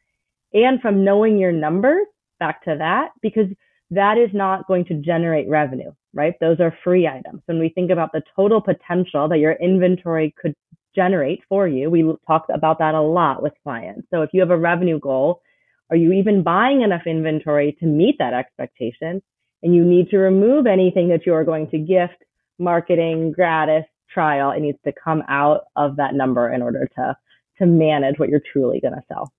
and 0.54 0.80
from 0.82 1.04
knowing 1.04 1.38
your 1.38 1.52
numbers 1.52 2.06
back 2.40 2.64
to 2.66 2.76
that 2.78 3.10
because 3.22 3.48
that 3.92 4.18
is 4.18 4.30
not 4.34 4.68
going 4.68 4.86
to 4.86 4.96
generate 4.96 5.48
revenue, 5.48 5.92
right? 6.14 6.34
Those 6.40 6.60
are 6.60 6.78
free 6.84 7.08
items. 7.08 7.42
When 7.46 7.60
we 7.60 7.70
think 7.70 7.92
about 7.92 8.12
the 8.12 8.24
total 8.36 8.62
potential 8.62 9.28
that 9.30 9.40
your 9.40 9.54
inventory 9.54 10.34
could 10.42 10.56
generate 10.96 11.42
for 11.50 11.68
you, 11.68 11.90
we 11.90 12.04
talk 12.26 12.48
about 12.54 12.80
that 12.80 12.96
a 12.96 13.02
lot 13.02 13.44
with 13.44 13.54
clients. 13.64 14.08
So 14.12 14.22
if 14.22 14.32
you 14.34 14.40
have 14.40 14.52
a 14.52 14.58
revenue 14.58 15.00
goal, 15.00 15.42
are 15.90 15.96
you 15.96 16.14
even 16.14 16.42
buying 16.42 16.82
enough 16.82 17.04
inventory 17.06 17.78
to 17.80 17.86
meet 17.86 18.16
that 18.18 18.34
expectation? 18.34 19.22
And 19.62 19.76
you 19.76 19.84
need 19.84 20.10
to 20.10 20.18
remove 20.18 20.68
anything 20.68 21.10
that 21.10 21.26
you 21.26 21.34
are 21.34 21.44
going 21.44 21.70
to 21.70 21.78
gift, 21.78 22.24
marketing, 22.58 23.32
gratis, 23.32 23.86
trial. 24.12 24.52
It 24.52 24.62
needs 24.62 24.80
to 24.86 24.94
come 24.94 25.24
out 25.28 25.66
of 25.76 25.98
that 25.98 26.14
number 26.14 26.52
in 26.52 26.62
order 26.62 26.90
to 26.96 27.18
to 27.60 27.66
manage 27.66 28.20
what 28.20 28.28
you're 28.28 28.42
truly 28.52 28.82
going 28.82 28.94
to 28.94 29.04
sell. 29.08 29.32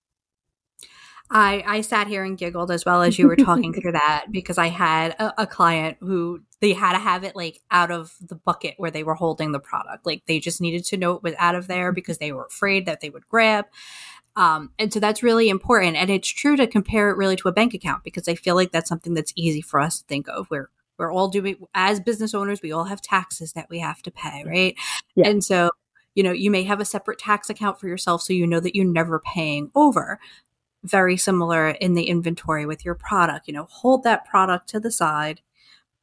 I, 1.31 1.65
I 1.67 1.81
sat 1.81 2.07
here 2.07 2.25
and 2.25 2.39
giggled 2.39 2.71
as 2.71 2.85
well 2.85 3.03
as 3.03 3.19
you 3.19 3.27
were 3.27 3.37
talking 3.37 3.73
through 3.73 3.93
that 3.93 4.27
because 4.31 4.59
I 4.59 4.69
had 4.69 5.13
a, 5.19 5.43
a, 5.43 5.47
client 5.47 5.97
who 6.01 6.41
they 6.61 6.73
had 6.73 6.93
to 6.93 6.99
have 6.99 7.25
it 7.25 7.35
like 7.35 7.61
out 7.71 7.91
of 7.91 8.15
the 8.21 8.37
bucket 8.37 8.75
where 8.77 8.91
they 8.91 9.03
were 9.03 9.15
holding 9.15 9.53
the 9.53 9.59
product. 9.59 10.07
Like 10.07 10.23
they 10.27 10.39
just 10.39 10.61
needed 10.61 10.85
to 10.87 10.97
know 10.97 11.15
it 11.15 11.23
was 11.23 11.35
out 11.39 11.55
of 11.55 11.67
there 11.67 11.93
because 11.93 12.19
they 12.19 12.33
were 12.33 12.45
afraid 12.45 12.87
that 12.87 13.01
they 13.01 13.11
would 13.11 13.29
grab. 13.29 13.67
Um, 14.37 14.71
and 14.79 14.93
so 14.93 15.01
that's 15.01 15.23
really 15.23 15.49
important. 15.49 15.97
And 15.97 16.11
it's 16.11 16.29
true 16.29 16.57
to 16.57 16.67
compare 16.67 17.11
it 17.11 17.17
really 17.17 17.37
to 17.37 17.49
a 17.49 17.53
bank 17.53 17.75
account 17.75 18.05
because 18.05 18.29
I 18.29 18.35
feel 18.35 18.55
like 18.55 18.71
that's 18.71 18.89
something 18.89 19.15
that's 19.15 19.33
easy 19.35 19.63
for 19.63 19.81
us 19.81 20.01
to 20.01 20.07
think 20.07 20.29
of. 20.29 20.49
We're 20.51 20.71
we're 20.99 21.13
all 21.13 21.29
doing 21.29 21.57
as 21.75 22.01
business 22.01 22.35
owners, 22.35 22.63
we 22.63 22.73
all 22.73 22.85
have 22.85 23.03
taxes 23.03 23.53
that 23.53 23.69
we 23.69 23.81
have 23.81 24.01
to 24.03 24.11
pay, 24.11 24.45
right? 24.47 24.75
Yeah. 25.15 25.29
And 25.29 25.45
so 25.45 25.71
you 26.15 26.23
know, 26.23 26.33
you 26.33 26.51
may 26.51 26.63
have 26.63 26.81
a 26.81 26.85
separate 26.85 27.19
tax 27.19 27.51
account 27.51 27.79
for 27.79 27.89
yourself 27.89 28.23
so 28.23 28.33
you 28.33 28.47
know 28.47 28.59
that 28.59 28.75
you're 28.75 28.87
never 28.87 29.21
paying 29.21 29.71
over 29.75 30.19
very 30.87 31.17
similar 31.17 31.71
in 31.71 31.95
the 31.95 32.05
inventory 32.05 32.67
with 32.67 32.85
your 32.85 32.95
product. 32.95 33.49
You 33.49 33.55
know, 33.55 33.67
hold 33.71 34.05
that 34.05 34.25
product 34.25 34.69
to 34.71 34.81
the 34.81 34.91
side, 34.91 35.41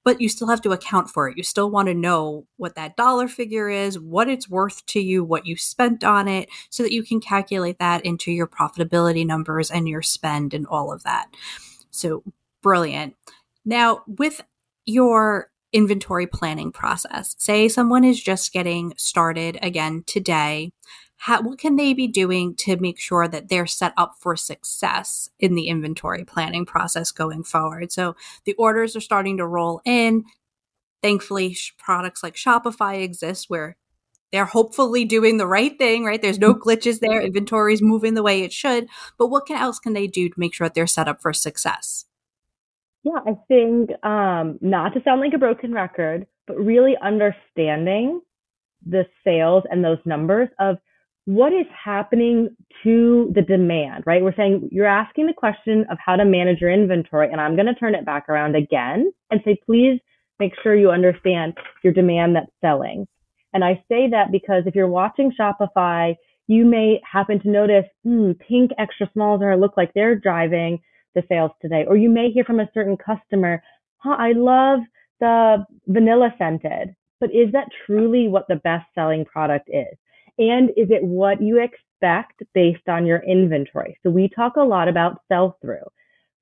but 0.04 0.20
you 0.20 0.30
still 0.30 0.50
have 0.50 0.62
to 0.62 0.72
account 0.72 1.10
for 1.10 1.30
it. 1.30 1.38
You 1.38 1.44
still 1.44 1.70
want 1.70 1.88
to 1.88 1.94
know 1.94 2.46
what 2.58 2.76
that 2.76 2.98
dollar 2.98 3.28
figure 3.28 3.70
is, 3.70 4.00
what 4.00 4.30
it's 4.30 4.50
worth 4.50 4.86
to 4.88 5.00
you, 5.00 5.24
what 5.24 5.46
you 5.46 5.56
spent 5.56 6.04
on 6.04 6.28
it, 6.28 6.50
so 6.70 6.84
that 6.84 6.92
you 6.94 7.04
can 7.04 7.22
calculate 7.22 7.80
that 7.80 8.06
into 8.06 8.32
your 8.32 8.48
profitability 8.48 9.26
numbers 9.26 9.72
and 9.72 9.88
your 9.88 10.02
spend 10.02 10.54
and 10.54 10.68
all 10.68 10.92
of 10.92 11.04
that. 11.04 11.28
So 11.92 12.24
brilliant. 12.62 13.16
Now, 13.66 14.04
with 14.08 14.42
your 14.86 15.50
inventory 15.72 16.28
planning 16.28 16.72
process, 16.72 17.36
say 17.40 17.68
someone 17.68 18.04
is 18.04 18.22
just 18.22 18.54
getting 18.54 18.94
started 18.98 19.58
again 19.62 20.04
today 20.06 20.72
how, 21.24 21.42
what 21.42 21.58
can 21.58 21.78
they 21.78 21.94
be 21.94 22.06
doing 22.06 22.54
to 22.54 22.76
make 22.76 23.00
sure 23.00 23.30
that 23.30 23.48
they're 23.48 23.66
set 23.66 23.94
up 23.96 24.16
for 24.20 24.36
success 24.36 25.30
in 25.40 25.56
the 25.56 25.70
inventory 25.70 26.26
planning 26.26 26.66
process 26.66 27.14
going 27.14 27.46
forward? 27.46 27.94
So 27.94 28.18
the 28.44 28.52
orders 28.56 28.94
are 28.98 29.02
starting 29.02 29.38
to 29.38 29.48
roll 29.48 29.82
in. 29.86 30.26
Thankfully, 31.02 31.56
products 31.78 32.24
like 32.24 32.36
Shopify 32.36 33.02
exist 33.02 33.50
where 33.50 33.78
they're 34.34 34.44
hopefully 34.44 35.06
doing 35.06 35.38
the 35.38 35.48
right 35.48 35.78
thing, 35.78 36.04
right? 36.04 36.22
There's 36.22 36.40
no 36.40 36.54
glitches 36.54 37.00
there. 37.00 37.22
Inventory 37.22 37.74
is 37.74 37.82
moving 37.82 38.16
the 38.16 38.24
way 38.24 38.42
it 38.42 38.52
should. 38.52 38.88
But 39.18 39.28
what 39.28 39.46
can, 39.46 39.56
else 39.56 39.80
can 39.80 39.94
they 39.94 40.08
do 40.08 40.28
to 40.28 40.36
make 40.36 40.54
sure 40.54 40.68
that 40.68 40.74
they're 40.74 40.88
set 40.88 41.08
up 41.08 41.22
for 41.22 41.32
success? 41.32 42.04
Yeah, 43.04 43.20
I 43.26 43.38
think 43.48 43.92
um, 44.04 44.60
not 44.60 44.94
to 44.94 45.02
sound 45.06 45.22
like 45.22 45.34
a 45.34 45.38
broken 45.38 45.72
record, 45.72 46.28
but 46.48 46.58
really 46.58 46.96
understanding 47.02 48.20
the 48.86 49.06
sales 49.24 49.64
and 49.72 49.86
those 49.86 50.00
numbers 50.04 50.50
of 50.60 50.80
what 51.26 51.54
is 51.54 51.66
happening 51.72 52.50
to 52.84 53.32
the 53.34 53.42
demand, 53.42 54.04
right? 54.06 54.22
We're 54.22 54.36
saying 54.36 54.70
you're 54.72 54.86
asking 54.86 55.28
the 55.28 55.34
question 55.34 55.86
of 55.90 55.98
how 56.04 56.16
to 56.16 56.26
manage 56.26 56.60
your 56.60 56.72
inventory, 56.72 57.32
and 57.32 57.40
I'm 57.40 57.56
going 57.56 57.68
to 57.68 57.76
turn 57.76 57.96
it 57.96 58.06
back 58.06 58.28
around 58.28 58.56
again 58.56 59.12
and 59.32 59.42
say, 59.46 59.58
please 59.66 60.00
make 60.40 60.54
sure 60.62 60.76
you 60.76 60.92
understand 60.92 61.54
your 61.84 61.94
demand 61.94 62.36
that's 62.36 62.52
selling. 62.60 63.08
And 63.54 63.64
I 63.64 63.84
say 63.88 64.10
that 64.10 64.32
because 64.32 64.64
if 64.66 64.76
you're 64.76 64.88
watching 64.88 65.32
Shopify, 65.40 66.16
you 66.48 66.66
may 66.66 67.00
happen 67.10 67.40
to 67.42 67.50
notice, 67.50 67.86
hmm, 68.04 68.32
pink 68.34 68.72
extra 68.78 69.10
smalls 69.14 69.42
are 69.42 69.56
look 69.56 69.78
like 69.78 69.92
they're 69.94 70.16
driving 70.16 70.80
the 71.16 71.24
sales 71.30 71.52
today. 71.62 71.86
Or 71.88 71.96
you 71.96 72.10
may 72.10 72.32
hear 72.32 72.44
from 72.44 72.60
a 72.60 72.70
certain 72.74 72.98
customer, 72.98 73.64
huh, 73.98 74.16
I 74.18 74.34
love 74.34 74.80
the 75.22 75.66
vanilla 75.88 76.34
scented, 76.38 76.96
but 77.22 77.30
is 77.30 77.52
that 77.54 77.70
truly 77.86 78.28
what 78.28 78.46
the 78.50 78.58
best 78.58 78.86
selling 78.94 79.24
product 79.24 79.70
is? 79.72 79.98
And 80.38 80.70
is 80.72 80.90
it 80.90 81.04
what 81.04 81.42
you 81.42 81.62
expect 81.62 82.42
based 82.54 82.88
on 82.88 83.06
your 83.06 83.20
inventory? 83.20 83.98
So 84.04 84.10
we 84.10 84.30
talk 84.30 84.56
a 84.56 84.62
lot 84.62 84.88
about 84.88 85.22
sell 85.32 85.58
through. 85.62 85.86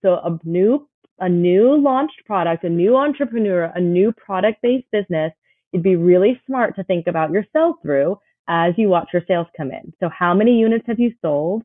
So 0.02 0.14
a 0.14 0.40
new, 0.44 0.88
a 1.20 1.30
new 1.30 1.76
launched 1.76 2.26
product, 2.26 2.64
a 2.64 2.70
new 2.70 2.96
entrepreneur, 2.96 3.72
a 3.76 3.82
new 3.82 4.12
product 4.14 4.62
based 4.62 4.88
business, 4.92 5.34
it'd 5.74 5.84
be 5.84 5.96
really 5.96 6.42
smart 6.48 6.76
to 6.76 6.84
think 6.84 7.08
about 7.08 7.32
your 7.32 7.46
sell 7.54 7.78
through 7.82 8.18
as 8.48 8.74
you 8.78 8.90
watch 8.90 9.10
your 9.14 9.24
sales 9.28 9.48
come 9.56 9.72
in. 9.72 9.94
So 10.00 10.10
how 10.10 10.34
many 10.34 10.58
units 10.58 10.86
have 10.88 11.00
you 11.00 11.14
sold 11.22 11.64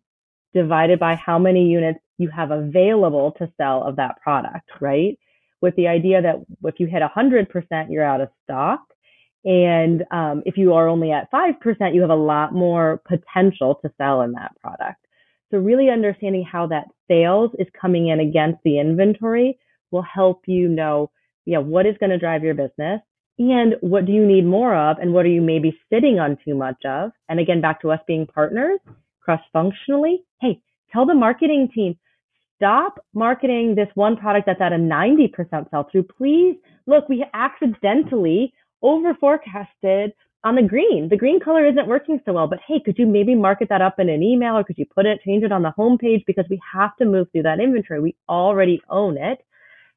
divided 0.54 0.98
by 0.98 1.14
how 1.14 1.38
many 1.38 1.66
units 1.66 1.98
you 2.18 2.28
have 2.30 2.50
available 2.50 3.32
to 3.38 3.50
sell 3.56 3.82
of 3.82 3.96
that 3.96 4.20
product, 4.22 4.70
right? 4.80 5.18
With 5.60 5.76
the 5.76 5.88
idea 5.88 6.22
that 6.22 6.36
if 6.64 6.80
you 6.80 6.86
hit 6.86 7.02
100%, 7.02 7.86
you're 7.90 8.04
out 8.04 8.20
of 8.20 8.28
stock. 8.44 8.80
And 9.46 10.04
um, 10.10 10.42
if 10.44 10.56
you 10.56 10.74
are 10.74 10.88
only 10.88 11.12
at 11.12 11.30
5%, 11.30 11.94
you 11.94 12.00
have 12.00 12.10
a 12.10 12.14
lot 12.14 12.52
more 12.52 13.00
potential 13.06 13.78
to 13.82 13.92
sell 13.96 14.22
in 14.22 14.32
that 14.32 14.52
product. 14.60 15.06
So 15.50 15.58
really 15.58 15.88
understanding 15.88 16.44
how 16.44 16.66
that 16.66 16.88
sales 17.08 17.52
is 17.58 17.68
coming 17.80 18.08
in 18.08 18.18
against 18.18 18.58
the 18.64 18.80
inventory 18.80 19.58
will 19.92 20.02
help 20.02 20.42
you 20.46 20.68
know, 20.68 21.10
yeah, 21.44 21.58
what 21.58 21.86
is 21.86 21.94
going 22.00 22.10
to 22.10 22.18
drive 22.18 22.42
your 22.42 22.54
business 22.54 23.00
and 23.38 23.74
what 23.80 24.04
do 24.04 24.12
you 24.12 24.26
need 24.26 24.44
more 24.44 24.74
of 24.74 24.98
and 24.98 25.14
what 25.14 25.24
are 25.24 25.30
you 25.30 25.40
maybe 25.40 25.78
sitting 25.92 26.18
on 26.18 26.36
too 26.44 26.56
much 26.56 26.84
of? 26.84 27.12
And 27.28 27.38
again, 27.38 27.60
back 27.60 27.80
to 27.82 27.92
us 27.92 28.00
being 28.06 28.26
partners 28.26 28.80
cross 29.26 29.40
functionally. 29.52 30.22
Hey, 30.40 30.60
tell 30.92 31.04
the 31.04 31.14
marketing 31.14 31.68
team, 31.74 31.98
stop 32.56 32.98
marketing 33.12 33.74
this 33.74 33.88
one 33.94 34.16
product 34.16 34.46
that's 34.46 34.60
at 34.60 34.72
a 34.72 34.76
90% 34.76 35.70
sell 35.70 35.88
through. 35.90 36.04
Please 36.04 36.56
look, 36.86 37.08
we 37.08 37.24
accidentally 37.34 38.54
over 38.82 39.14
forecasted 39.14 40.12
on 40.44 40.54
the 40.54 40.62
green. 40.62 41.08
The 41.08 41.16
green 41.16 41.40
color 41.40 41.66
isn't 41.66 41.88
working 41.88 42.20
so 42.24 42.32
well, 42.32 42.46
but 42.46 42.60
hey, 42.66 42.80
could 42.84 42.98
you 42.98 43.06
maybe 43.06 43.34
market 43.34 43.68
that 43.70 43.82
up 43.82 43.98
in 43.98 44.08
an 44.08 44.22
email 44.22 44.56
or 44.56 44.64
could 44.64 44.78
you 44.78 44.86
put 44.86 45.06
it, 45.06 45.20
change 45.24 45.42
it 45.42 45.52
on 45.52 45.62
the 45.62 45.74
homepage 45.76 46.24
because 46.26 46.44
we 46.48 46.60
have 46.72 46.96
to 46.96 47.04
move 47.04 47.28
through 47.32 47.42
that 47.42 47.60
inventory. 47.60 48.00
We 48.00 48.16
already 48.28 48.80
own 48.88 49.16
it. 49.16 49.38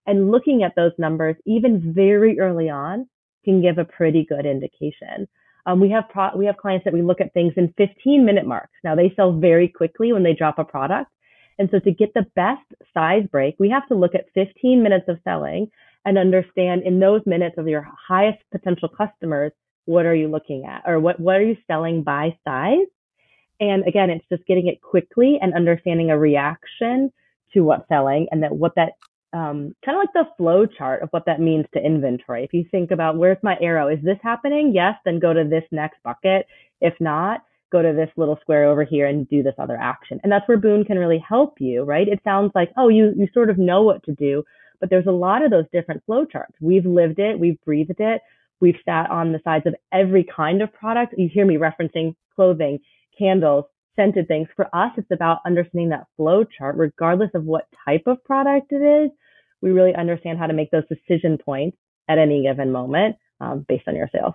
And 0.08 0.32
looking 0.32 0.64
at 0.64 0.76
those 0.76 0.94
numbers, 0.98 1.36
even 1.46 1.94
very 1.94 2.40
early 2.40 2.70
on, 2.70 3.08
can 3.46 3.62
give 3.62 3.78
a 3.78 3.86
pretty 3.86 4.26
good 4.28 4.46
indication. 4.46 5.28
Um, 5.66 5.80
we 5.80 5.92
have 5.92 6.06
pro- 6.10 6.36
we 6.36 6.46
have 6.48 6.58
clients 6.58 6.86
that 6.86 6.94
we 6.94 7.02
look 7.02 7.22
at 7.22 7.34
things 7.34 7.54
in 7.58 7.74
15 7.78 8.26
minute 8.26 8.48
marks. 8.48 8.74
Now 8.84 8.96
they 8.96 9.14
sell 9.16 9.34
very 9.34 9.68
quickly 9.68 10.12
when 10.14 10.24
they 10.24 10.34
drop 10.34 10.58
a 10.58 10.64
product, 10.64 11.12
and 11.60 11.70
so 11.72 11.80
to 11.80 11.92
get 11.92 12.14
the 12.14 12.26
best 12.36 12.66
size 12.94 13.24
break, 13.32 13.56
we 13.60 13.70
have 13.70 13.88
to 13.90 13.96
look 13.96 14.16
at 14.16 14.34
15 14.34 14.82
minutes 14.82 15.08
of 15.08 15.20
selling 15.24 15.70
and 16.06 16.18
understand 16.18 16.84
in 16.84 17.00
those 17.00 17.22
minutes 17.26 17.58
of 17.58 17.68
your 17.68 17.88
highest 18.08 18.40
potential 18.52 18.90
customers, 18.90 19.52
what 19.86 20.06
are 20.06 20.16
you 20.16 20.28
looking 20.28 20.66
at 20.66 20.84
or 20.86 21.00
what, 21.00 21.20
what 21.20 21.36
are 21.36 21.44
you 21.44 21.58
selling 21.68 22.04
by 22.04 22.38
size? 22.48 22.88
And 23.60 23.86
again, 23.88 24.10
it's 24.10 24.26
just 24.30 24.46
getting 24.46 24.68
it 24.68 24.82
quickly 24.82 25.38
and 25.42 25.54
understanding 25.54 26.12
a 26.12 26.18
reaction 26.18 27.12
to 27.54 27.62
what's 27.62 27.88
selling 27.90 28.28
and 28.32 28.44
that 28.44 28.56
what 28.56 28.76
that 28.76 28.94
um, 29.34 29.76
kind 29.86 29.98
of 29.98 30.02
like 30.02 30.14
the 30.14 30.30
flow 30.38 30.66
chart 30.66 31.04
of 31.04 31.10
what 31.10 31.26
that 31.26 31.40
means 31.40 31.66
to 31.74 31.84
inventory. 31.84 32.44
If 32.44 32.54
you 32.54 32.66
think 32.72 32.92
about 32.92 33.18
where's 33.18 33.38
my 33.44 33.58
arrow, 33.62 33.88
is 33.88 34.00
this 34.04 34.18
happening? 34.24 34.72
Yes, 34.74 34.96
then 35.06 35.20
go 35.20 35.34
to 35.34 35.44
this 35.44 35.64
next 35.72 36.02
bucket. 36.04 36.48
If 36.82 36.94
not, 37.00 37.42
go 37.72 37.82
to 37.82 37.94
this 37.94 38.10
little 38.18 38.40
square 38.42 38.66
over 38.66 38.84
here 38.84 39.06
and 39.06 39.30
do 39.30 39.44
this 39.44 39.54
other 39.60 39.78
action. 39.78 40.20
And 40.24 40.32
that's 40.32 40.48
where 40.48 40.58
Boon 40.58 40.84
can 40.84 40.98
really 40.98 41.24
help 41.28 41.56
you, 41.60 41.84
right? 41.84 42.08
It 42.08 42.22
sounds 42.24 42.52
like, 42.56 42.72
oh, 42.78 42.88
you, 42.88 43.14
you 43.16 43.28
sort 43.34 43.52
of 43.52 43.60
know 43.60 43.84
what 43.84 44.04
to 44.06 44.14
do, 44.14 44.44
but 44.80 44.90
there's 44.90 45.08
a 45.08 45.12
lot 45.12 45.44
of 45.44 45.52
those 45.52 45.66
different 45.72 46.04
flow 46.06 46.26
charts. 46.26 46.54
We've 46.62 46.86
lived 46.86 47.20
it, 47.20 47.40
we've 47.40 47.60
breathed 47.66 48.00
it, 48.00 48.22
we've 48.60 48.78
sat 48.86 49.10
on 49.10 49.32
the 49.32 49.42
sides 49.44 49.66
of 49.66 49.76
every 49.92 50.24
kind 50.24 50.62
of 50.62 50.74
product. 50.74 51.16
You 51.18 51.30
hear 51.32 51.46
me 51.46 51.58
referencing 51.58 52.16
clothing, 52.36 52.80
candles, 53.18 53.66
scented 53.96 54.28
things. 54.28 54.48
For 54.56 54.74
us, 54.74 54.92
it's 54.98 55.12
about 55.12 55.40
understanding 55.46 55.90
that 55.90 56.08
flow 56.16 56.44
chart, 56.44 56.78
regardless 56.78 57.32
of 57.34 57.44
what 57.44 57.68
type 57.86 58.04
of 58.08 58.24
product 58.24 58.72
it 58.72 58.82
is. 58.82 59.12
We 59.62 59.72
really 59.72 59.94
understand 59.94 60.40
how 60.40 60.48
to 60.48 60.54
make 60.54 60.72
those 60.72 60.88
decision 60.88 61.38
points 61.38 61.78
at 62.08 62.18
any 62.18 62.44
given 62.44 62.72
moment 62.72 63.18
um, 63.42 63.66
based 63.68 63.88
on 63.88 63.96
your 63.96 64.10
sales. 64.12 64.34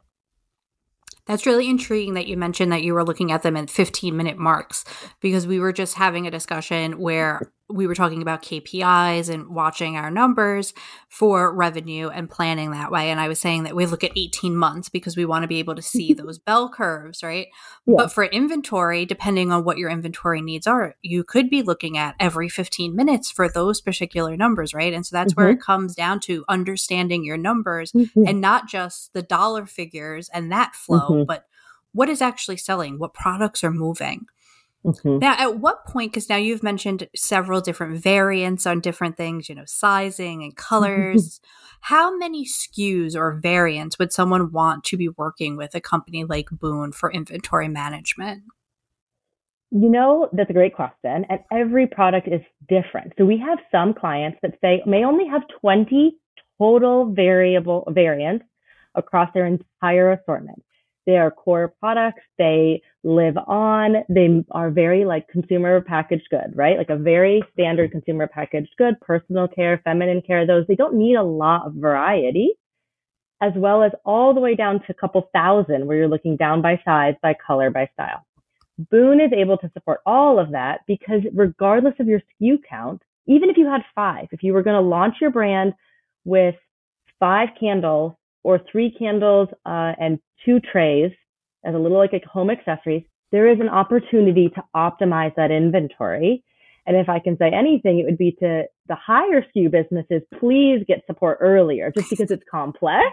That's 1.27 1.47
really 1.47 1.71
intriguing 1.71 2.15
that 2.15 2.27
you 2.27 2.37
mentioned 2.37 2.71
that 2.73 2.83
you 2.83 2.93
were 2.93 3.05
looking 3.05 3.33
at 3.33 3.43
them 3.43 3.57
in 3.57 3.67
15 3.67 4.15
minute 4.15 4.37
marks 4.37 4.85
because 5.21 5.47
we 5.47 5.59
were 5.59 5.73
just 5.73 5.95
having 5.95 6.27
a 6.27 6.31
discussion 6.31 6.99
where 6.99 7.51
we 7.71 7.87
were 7.87 7.95
talking 7.95 8.21
about 8.21 8.43
KPIs 8.43 9.33
and 9.33 9.49
watching 9.49 9.97
our 9.97 10.11
numbers 10.11 10.75
for 11.09 11.53
revenue 11.55 12.09
and 12.09 12.29
planning 12.29 12.73
that 12.73 12.93
way. 12.93 13.11
And 13.11 13.19
I 13.19 13.29
was 13.29 13.41
saying 13.41 13.63
that 13.63 13.75
we 13.75 13.87
look 13.87 14.05
at 14.05 14.13
18 14.17 14.55
months 14.55 14.91
because 14.91 15.17
we 15.17 15.25
want 15.25 15.45
to 15.45 15.49
be 15.49 15.61
able 15.61 15.75
to 15.75 15.83
see 15.83 16.13
those 16.15 16.39
bell 16.39 16.69
curves, 16.69 17.23
right? 17.23 17.49
Yeah. 17.87 17.95
But 17.97 18.13
for 18.13 18.25
inventory, 18.25 19.07
depending 19.07 19.51
on 19.51 19.65
what 19.65 19.79
your 19.79 19.89
inventory 19.89 20.43
needs 20.43 20.67
are, 20.67 20.95
you 21.01 21.25
could 21.25 21.49
be 21.49 21.63
looking 21.63 21.97
at 21.97 22.17
every 22.21 22.51
15 22.51 22.95
minutes 22.95 23.31
for 23.31 23.49
those 23.49 23.81
particular 23.81 24.37
numbers, 24.37 24.75
right? 24.75 24.93
And 24.93 25.07
so 25.07 25.17
that's 25.17 25.33
mm-hmm. 25.33 25.41
where 25.41 25.51
it 25.51 25.61
comes 25.61 25.95
down 25.95 26.21
to 26.21 26.45
understanding 26.49 27.25
your 27.25 27.39
numbers 27.39 27.93
mm-hmm. 27.93 28.27
and 28.27 28.43
not 28.43 28.69
just 28.69 29.15
the 29.15 29.23
dollar 29.23 29.65
figures 29.65 30.29
and 30.35 30.53
that 30.53 30.75
flow, 30.75 31.11
mm-hmm. 31.11 31.25
but 31.25 31.47
what 31.93 32.11
is 32.11 32.21
actually 32.21 32.57
selling, 32.57 32.99
what 32.99 33.15
products 33.15 33.65
are 33.65 33.71
moving. 33.71 34.27
Mm-hmm. 34.85 35.19
Now, 35.19 35.35
at 35.39 35.59
what 35.59 35.87
point, 35.87 36.13
because 36.13 36.29
now 36.29 36.37
you've 36.37 36.63
mentioned 36.63 37.09
several 37.17 37.61
different 37.61 38.03
variants 38.03 38.67
on 38.67 38.81
different 38.81 39.17
things, 39.17 39.49
you 39.49 39.55
know, 39.55 39.65
sizing 39.67 40.43
and 40.43 40.55
colors. 40.57 41.41
How 41.81 42.17
many 42.17 42.47
SKUs 42.47 43.15
or 43.15 43.39
variants 43.43 43.99
would 43.99 44.13
someone 44.13 44.53
want 44.53 44.85
to 44.85 44.97
be 44.97 45.09
working 45.09 45.57
with 45.57 45.75
a 45.75 45.81
company 45.81 46.25
like 46.25 46.49
Boon 46.51 46.93
for 46.93 47.13
inventory 47.13 47.69
management? 47.69 48.43
You 49.71 49.91
know, 49.91 50.29
that's 50.33 50.51
a 50.51 50.55
great 50.55 50.75
question. 50.75 51.27
And 51.29 51.41
every 51.53 51.87
product 51.87 52.29
is 52.29 52.41
different. 52.69 53.13
So 53.19 53.25
we 53.25 53.39
have 53.39 53.59
some 53.73 53.93
clients 53.93 54.39
that 54.43 54.55
say 54.61 54.83
may 54.87 55.05
only 55.05 55.27
have 55.27 55.43
20 55.61 56.17
total 56.59 57.13
variable 57.13 57.85
variants 57.91 58.45
across 58.95 59.29
their 59.35 59.47
entire 59.47 60.13
assortment. 60.13 60.63
They 61.07 61.17
are 61.17 61.31
core 61.31 61.75
products. 61.81 62.23
They 62.39 62.83
live 63.03 63.37
on. 63.37 64.05
They 64.09 64.43
are 64.51 64.71
very 64.71 65.05
like 65.05 65.29
consumer 65.29 65.81
packaged 65.81 66.29
good, 66.31 66.53
right? 66.55 66.79
Like 66.79 66.91
a 66.91 66.97
very 66.97 67.43
standard 67.53 67.91
consumer 67.91 68.27
packaged 68.27 68.75
good, 68.79 68.99
personal 69.01 69.49
care, 69.49 69.81
feminine 69.85 70.23
care, 70.27 70.47
those, 70.47 70.67
they 70.67 70.75
don't 70.75 70.97
need 70.97 71.17
a 71.17 71.23
lot 71.23 71.67
of 71.67 71.75
variety, 71.75 72.55
as 73.43 73.53
well 73.57 73.83
as 73.83 73.93
all 74.05 74.33
the 74.33 74.41
way 74.41 74.55
down 74.55 74.81
to 74.81 74.87
a 74.91 74.95
couple 74.95 75.29
thousand 75.35 75.87
where 75.87 75.99
you're 75.99 76.09
looking 76.09 76.37
down 76.37 76.63
by 76.63 76.81
size, 76.85 77.15
by 77.23 77.35
color, 77.47 77.71
by 77.71 77.89
style. 77.93 78.25
Boon 78.91 79.21
is 79.21 79.31
able 79.33 79.59
to 79.59 79.71
support 79.73 80.01
all 80.07 80.39
of 80.39 80.51
that 80.53 80.81
because 80.87 81.21
regardless 81.33 81.95
of 82.01 82.09
your 82.09 82.21
SKU 82.21 82.59
count, 82.69 83.03
even 83.27 83.51
if 83.51 83.57
you 83.57 83.67
had 83.67 83.83
five, 83.95 84.27
if 84.33 84.43
you 84.43 84.53
were 84.53 84.63
going 84.63 84.81
to 84.81 84.89
launch 84.89 85.17
your 85.21 85.31
brand 85.31 85.75
with 86.25 86.57
five 87.21 87.51
candles 87.59 88.15
or 88.45 88.61
three 88.71 88.95
candles 88.97 89.49
uh, 89.67 89.93
and 89.99 90.21
two 90.45 90.61
trays 90.61 91.11
as 91.65 91.75
a 91.75 91.79
little 91.79 91.99
like 91.99 92.13
a 92.13 92.21
home 92.29 92.51
accessories, 92.51 93.03
there 93.33 93.51
is 93.51 93.59
an 93.59 93.69
opportunity 93.69 94.49
to 94.51 94.63
optimize 94.77 95.35
that 95.35 95.51
inventory. 95.51 96.45
And 96.87 96.97
if 96.97 97.09
I 97.09 97.19
can 97.19 97.37
say 97.39 97.51
anything, 97.51 97.99
it 97.99 98.05
would 98.05 98.19
be 98.19 98.33
to 98.41 98.65
the 98.87 98.95
higher 98.95 99.43
SKU 99.43 99.71
businesses, 99.71 100.23
please 100.39 100.85
get 100.87 101.03
support 101.07 101.39
earlier 101.41 101.91
just 101.91 102.11
because 102.11 102.31
it's 102.31 102.45
complex. 102.49 103.09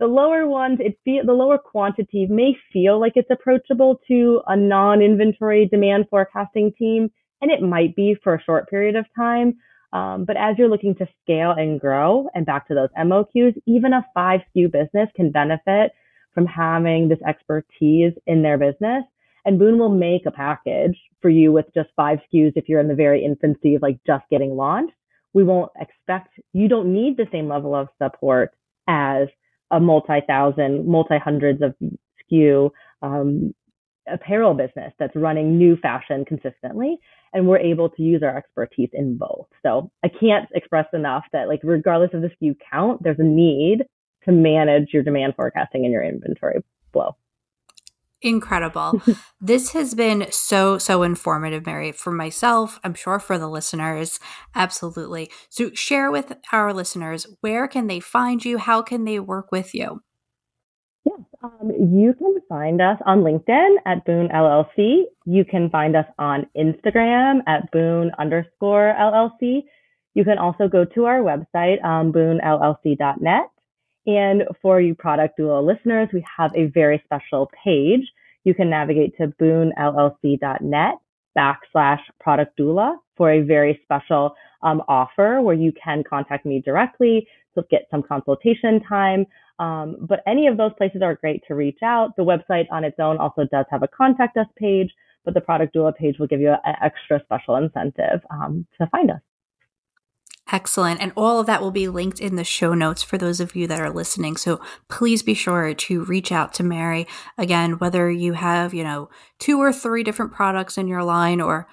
The 0.00 0.06
lower 0.06 0.46
ones, 0.46 0.78
it 0.80 0.98
feel, 1.04 1.24
the 1.24 1.32
lower 1.32 1.56
quantity 1.56 2.26
may 2.26 2.54
feel 2.72 3.00
like 3.00 3.12
it's 3.16 3.30
approachable 3.30 4.00
to 4.08 4.42
a 4.46 4.56
non-inventory 4.56 5.66
demand 5.66 6.06
forecasting 6.10 6.72
team, 6.78 7.10
and 7.40 7.50
it 7.50 7.62
might 7.62 7.96
be 7.96 8.16
for 8.22 8.34
a 8.34 8.42
short 8.42 8.68
period 8.68 8.96
of 8.96 9.06
time. 9.16 9.54
Um, 9.94 10.24
but 10.24 10.36
as 10.36 10.56
you're 10.58 10.68
looking 10.68 10.96
to 10.96 11.06
scale 11.22 11.52
and 11.52 11.80
grow, 11.80 12.28
and 12.34 12.44
back 12.44 12.66
to 12.68 12.74
those 12.74 12.88
MOQs, 12.98 13.54
even 13.64 13.92
a 13.92 14.04
five 14.12 14.40
SKU 14.54 14.70
business 14.70 15.08
can 15.14 15.30
benefit 15.30 15.92
from 16.34 16.46
having 16.46 17.08
this 17.08 17.20
expertise 17.26 18.12
in 18.26 18.42
their 18.42 18.58
business. 18.58 19.04
And 19.44 19.58
Boon 19.58 19.78
will 19.78 19.94
make 19.94 20.26
a 20.26 20.32
package 20.32 20.98
for 21.22 21.28
you 21.30 21.52
with 21.52 21.66
just 21.74 21.90
five 21.94 22.18
SKUs 22.18 22.54
if 22.56 22.68
you're 22.68 22.80
in 22.80 22.88
the 22.88 22.94
very 22.94 23.24
infancy 23.24 23.76
of 23.76 23.82
like 23.82 23.98
just 24.04 24.24
getting 24.30 24.56
launched. 24.56 24.94
We 25.32 25.44
won't 25.44 25.70
expect, 25.80 26.40
you 26.52 26.68
don't 26.68 26.92
need 26.92 27.16
the 27.16 27.28
same 27.30 27.48
level 27.48 27.74
of 27.74 27.88
support 28.02 28.52
as 28.88 29.28
a 29.70 29.78
multi 29.78 30.20
thousand, 30.26 30.88
multi 30.88 31.18
hundreds 31.18 31.62
of 31.62 31.74
SKU 32.32 32.70
um, 33.02 33.54
apparel 34.12 34.54
business 34.54 34.92
that's 34.98 35.14
running 35.16 35.56
new 35.56 35.76
fashion 35.76 36.24
consistently 36.24 36.98
and 37.32 37.48
we're 37.48 37.58
able 37.58 37.88
to 37.90 38.02
use 38.02 38.22
our 38.22 38.36
expertise 38.36 38.90
in 38.92 39.16
both. 39.16 39.46
So 39.62 39.90
i 40.04 40.08
can't 40.08 40.48
express 40.54 40.86
enough 40.92 41.24
that 41.32 41.48
like 41.48 41.60
regardless 41.62 42.10
of 42.14 42.22
the 42.22 42.30
sku 42.40 42.54
count 42.70 43.02
there's 43.02 43.18
a 43.18 43.24
need 43.24 43.84
to 44.24 44.32
manage 44.32 44.88
your 44.92 45.02
demand 45.02 45.34
forecasting 45.36 45.84
and 45.84 45.92
your 45.92 46.02
inventory 46.02 46.60
flow. 46.92 47.16
Incredible. 48.22 49.02
This 49.40 49.72
has 49.72 49.94
been 49.94 50.26
so 50.30 50.78
so 50.78 51.02
informative 51.02 51.66
mary 51.66 51.92
for 51.92 52.10
myself 52.10 52.78
i'm 52.84 52.94
sure 52.94 53.18
for 53.18 53.38
the 53.38 53.48
listeners. 53.48 54.20
Absolutely. 54.54 55.30
So 55.50 55.70
share 55.74 56.10
with 56.10 56.34
our 56.52 56.72
listeners 56.72 57.26
where 57.40 57.68
can 57.68 57.86
they 57.86 58.00
find 58.00 58.44
you? 58.44 58.58
How 58.58 58.80
can 58.82 59.04
they 59.04 59.20
work 59.20 59.52
with 59.52 59.74
you 59.74 60.00
Yes, 61.04 61.20
um, 61.42 61.70
you 61.78 62.14
can 62.14 62.38
find 62.48 62.80
us 62.80 62.98
on 63.04 63.20
LinkedIn 63.20 63.76
at 63.84 64.04
Boon 64.06 64.28
LLC. 64.28 65.02
You 65.26 65.44
can 65.44 65.68
find 65.68 65.94
us 65.94 66.06
on 66.18 66.46
Instagram 66.56 67.40
at 67.46 67.70
Boon 67.72 68.10
underscore 68.18 68.94
LLC. 68.98 69.64
You 70.14 70.24
can 70.24 70.38
also 70.38 70.66
go 70.66 70.84
to 70.84 71.04
our 71.04 71.20
website, 71.20 71.84
um, 71.84 72.12
boonllc.net. 72.12 73.50
And 74.06 74.44
for 74.62 74.80
you 74.80 74.94
product 74.94 75.38
doula 75.38 75.64
listeners, 75.64 76.08
we 76.12 76.24
have 76.36 76.52
a 76.54 76.66
very 76.66 77.02
special 77.04 77.50
page. 77.64 78.02
You 78.44 78.54
can 78.54 78.70
navigate 78.70 79.16
to 79.18 79.28
boonllc.net 79.28 80.94
backslash 81.36 82.00
product 82.20 82.58
doula 82.58 82.96
for 83.16 83.32
a 83.32 83.42
very 83.42 83.80
special 83.82 84.34
um, 84.62 84.82
offer 84.88 85.40
where 85.42 85.54
you 85.54 85.72
can 85.72 86.04
contact 86.08 86.46
me 86.46 86.60
directly 86.64 87.26
to 87.54 87.64
get 87.70 87.86
some 87.90 88.02
consultation 88.02 88.80
time. 88.88 89.26
Um, 89.58 89.96
but 90.00 90.20
any 90.26 90.46
of 90.46 90.56
those 90.56 90.72
places 90.76 91.02
are 91.02 91.14
great 91.14 91.42
to 91.48 91.54
reach 91.54 91.78
out. 91.82 92.16
The 92.16 92.24
website 92.24 92.66
on 92.70 92.84
its 92.84 92.98
own 92.98 93.18
also 93.18 93.44
does 93.44 93.66
have 93.70 93.82
a 93.82 93.88
contact 93.88 94.36
us 94.36 94.46
page, 94.56 94.90
but 95.24 95.34
the 95.34 95.40
product 95.40 95.74
doula 95.74 95.94
page 95.94 96.18
will 96.18 96.26
give 96.26 96.40
you 96.40 96.50
an 96.50 96.74
extra 96.82 97.20
special 97.24 97.56
incentive 97.56 98.20
um, 98.30 98.66
to 98.78 98.86
find 98.88 99.10
us. 99.10 99.20
Excellent. 100.52 101.00
And 101.00 101.12
all 101.16 101.40
of 101.40 101.46
that 101.46 101.62
will 101.62 101.70
be 101.70 101.88
linked 101.88 102.20
in 102.20 102.36
the 102.36 102.44
show 102.44 102.74
notes 102.74 103.02
for 103.02 103.16
those 103.16 103.40
of 103.40 103.56
you 103.56 103.66
that 103.66 103.80
are 103.80 103.90
listening. 103.90 104.36
So 104.36 104.60
please 104.88 105.22
be 105.22 105.32
sure 105.32 105.72
to 105.72 106.04
reach 106.04 106.30
out 106.30 106.52
to 106.54 106.62
Mary. 106.62 107.06
Again, 107.38 107.78
whether 107.78 108.10
you 108.10 108.34
have, 108.34 108.74
you 108.74 108.84
know, 108.84 109.08
two 109.38 109.58
or 109.58 109.72
three 109.72 110.02
different 110.02 110.32
products 110.32 110.76
in 110.76 110.86
your 110.86 111.02
line 111.02 111.40
or 111.40 111.66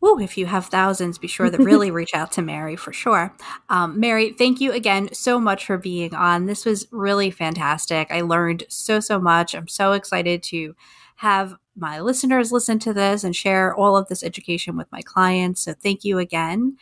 Woo, 0.00 0.18
if 0.18 0.38
you 0.38 0.46
have 0.46 0.66
thousands, 0.66 1.18
be 1.18 1.28
sure 1.28 1.50
to 1.50 1.62
really 1.62 1.90
reach 1.90 2.14
out 2.14 2.32
to 2.32 2.42
Mary 2.42 2.74
for 2.74 2.92
sure. 2.92 3.34
Um, 3.68 4.00
Mary, 4.00 4.32
thank 4.32 4.60
you 4.60 4.72
again 4.72 5.10
so 5.12 5.38
much 5.38 5.66
for 5.66 5.76
being 5.76 6.14
on. 6.14 6.46
This 6.46 6.64
was 6.64 6.86
really 6.90 7.30
fantastic. 7.30 8.10
I 8.10 8.22
learned 8.22 8.64
so, 8.68 9.00
so 9.00 9.20
much. 9.20 9.54
I'm 9.54 9.68
so 9.68 9.92
excited 9.92 10.42
to 10.44 10.74
have 11.16 11.54
my 11.76 12.00
listeners 12.00 12.50
listen 12.50 12.78
to 12.78 12.94
this 12.94 13.24
and 13.24 13.36
share 13.36 13.74
all 13.74 13.96
of 13.96 14.08
this 14.08 14.24
education 14.24 14.76
with 14.76 14.90
my 14.90 15.02
clients. 15.02 15.62
So 15.62 15.74
thank 15.74 16.02
you 16.02 16.18
again. 16.18 16.78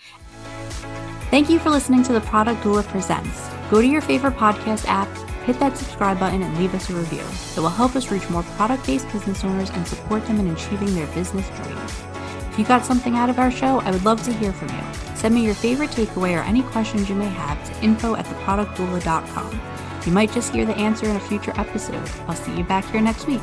Thank 1.31 1.50
you 1.50 1.59
for 1.59 1.70
listening 1.70 2.04
to 2.04 2.12
the 2.12 2.20
Product 2.20 2.62
Doula 2.62 2.87
Presents. 2.87 3.50
Go 3.70 3.83
to 3.83 3.87
your 3.87 4.00
favorite 4.00 4.35
podcast 4.35 4.87
app, 4.87 5.09
hit 5.44 5.59
that 5.59 5.76
subscribe 5.76 6.18
button, 6.18 6.42
and 6.42 6.57
leave 6.57 6.74
us 6.74 6.88
a 6.88 6.94
review. 6.94 7.22
It 7.57 7.61
will 7.61 7.68
help 7.68 7.96
us 7.96 8.11
reach 8.11 8.28
more 8.31 8.44
product 8.57 8.87
based 8.87 9.11
business 9.12 9.44
owners 9.44 9.70
and 9.70 9.87
support 9.87 10.24
them 10.26 10.40
in 10.40 10.48
achieving 10.50 10.94
their 10.94 11.07
business 11.09 11.46
dreams. 11.61 12.17
You 12.59 12.64
got 12.64 12.85
something 12.85 13.16
out 13.16 13.31
of 13.31 13.38
our 13.38 13.53
show, 13.53 13.79
I 13.79 13.92
would 13.92 14.05
love 14.05 14.21
to 14.25 14.33
hear 14.33 14.53
from 14.53 14.68
you. 14.71 15.14
Send 15.14 15.33
me 15.33 15.44
your 15.44 15.55
favorite 15.55 15.90
takeaway 15.90 16.37
or 16.37 16.42
any 16.42 16.62
questions 16.62 17.09
you 17.09 17.14
may 17.14 17.29
have 17.29 17.64
to 17.64 17.85
info 17.85 18.16
at 18.16 18.27
theproductdoula.com. 18.27 19.61
You 20.05 20.12
might 20.12 20.33
just 20.33 20.53
hear 20.53 20.66
the 20.66 20.77
answer 20.77 21.07
in 21.07 21.14
a 21.14 21.21
future 21.21 21.53
episode. 21.55 22.11
I'll 22.27 22.35
see 22.35 22.57
you 22.57 22.64
back 22.64 22.85
here 22.87 23.01
next 23.01 23.29
week. 23.29 23.40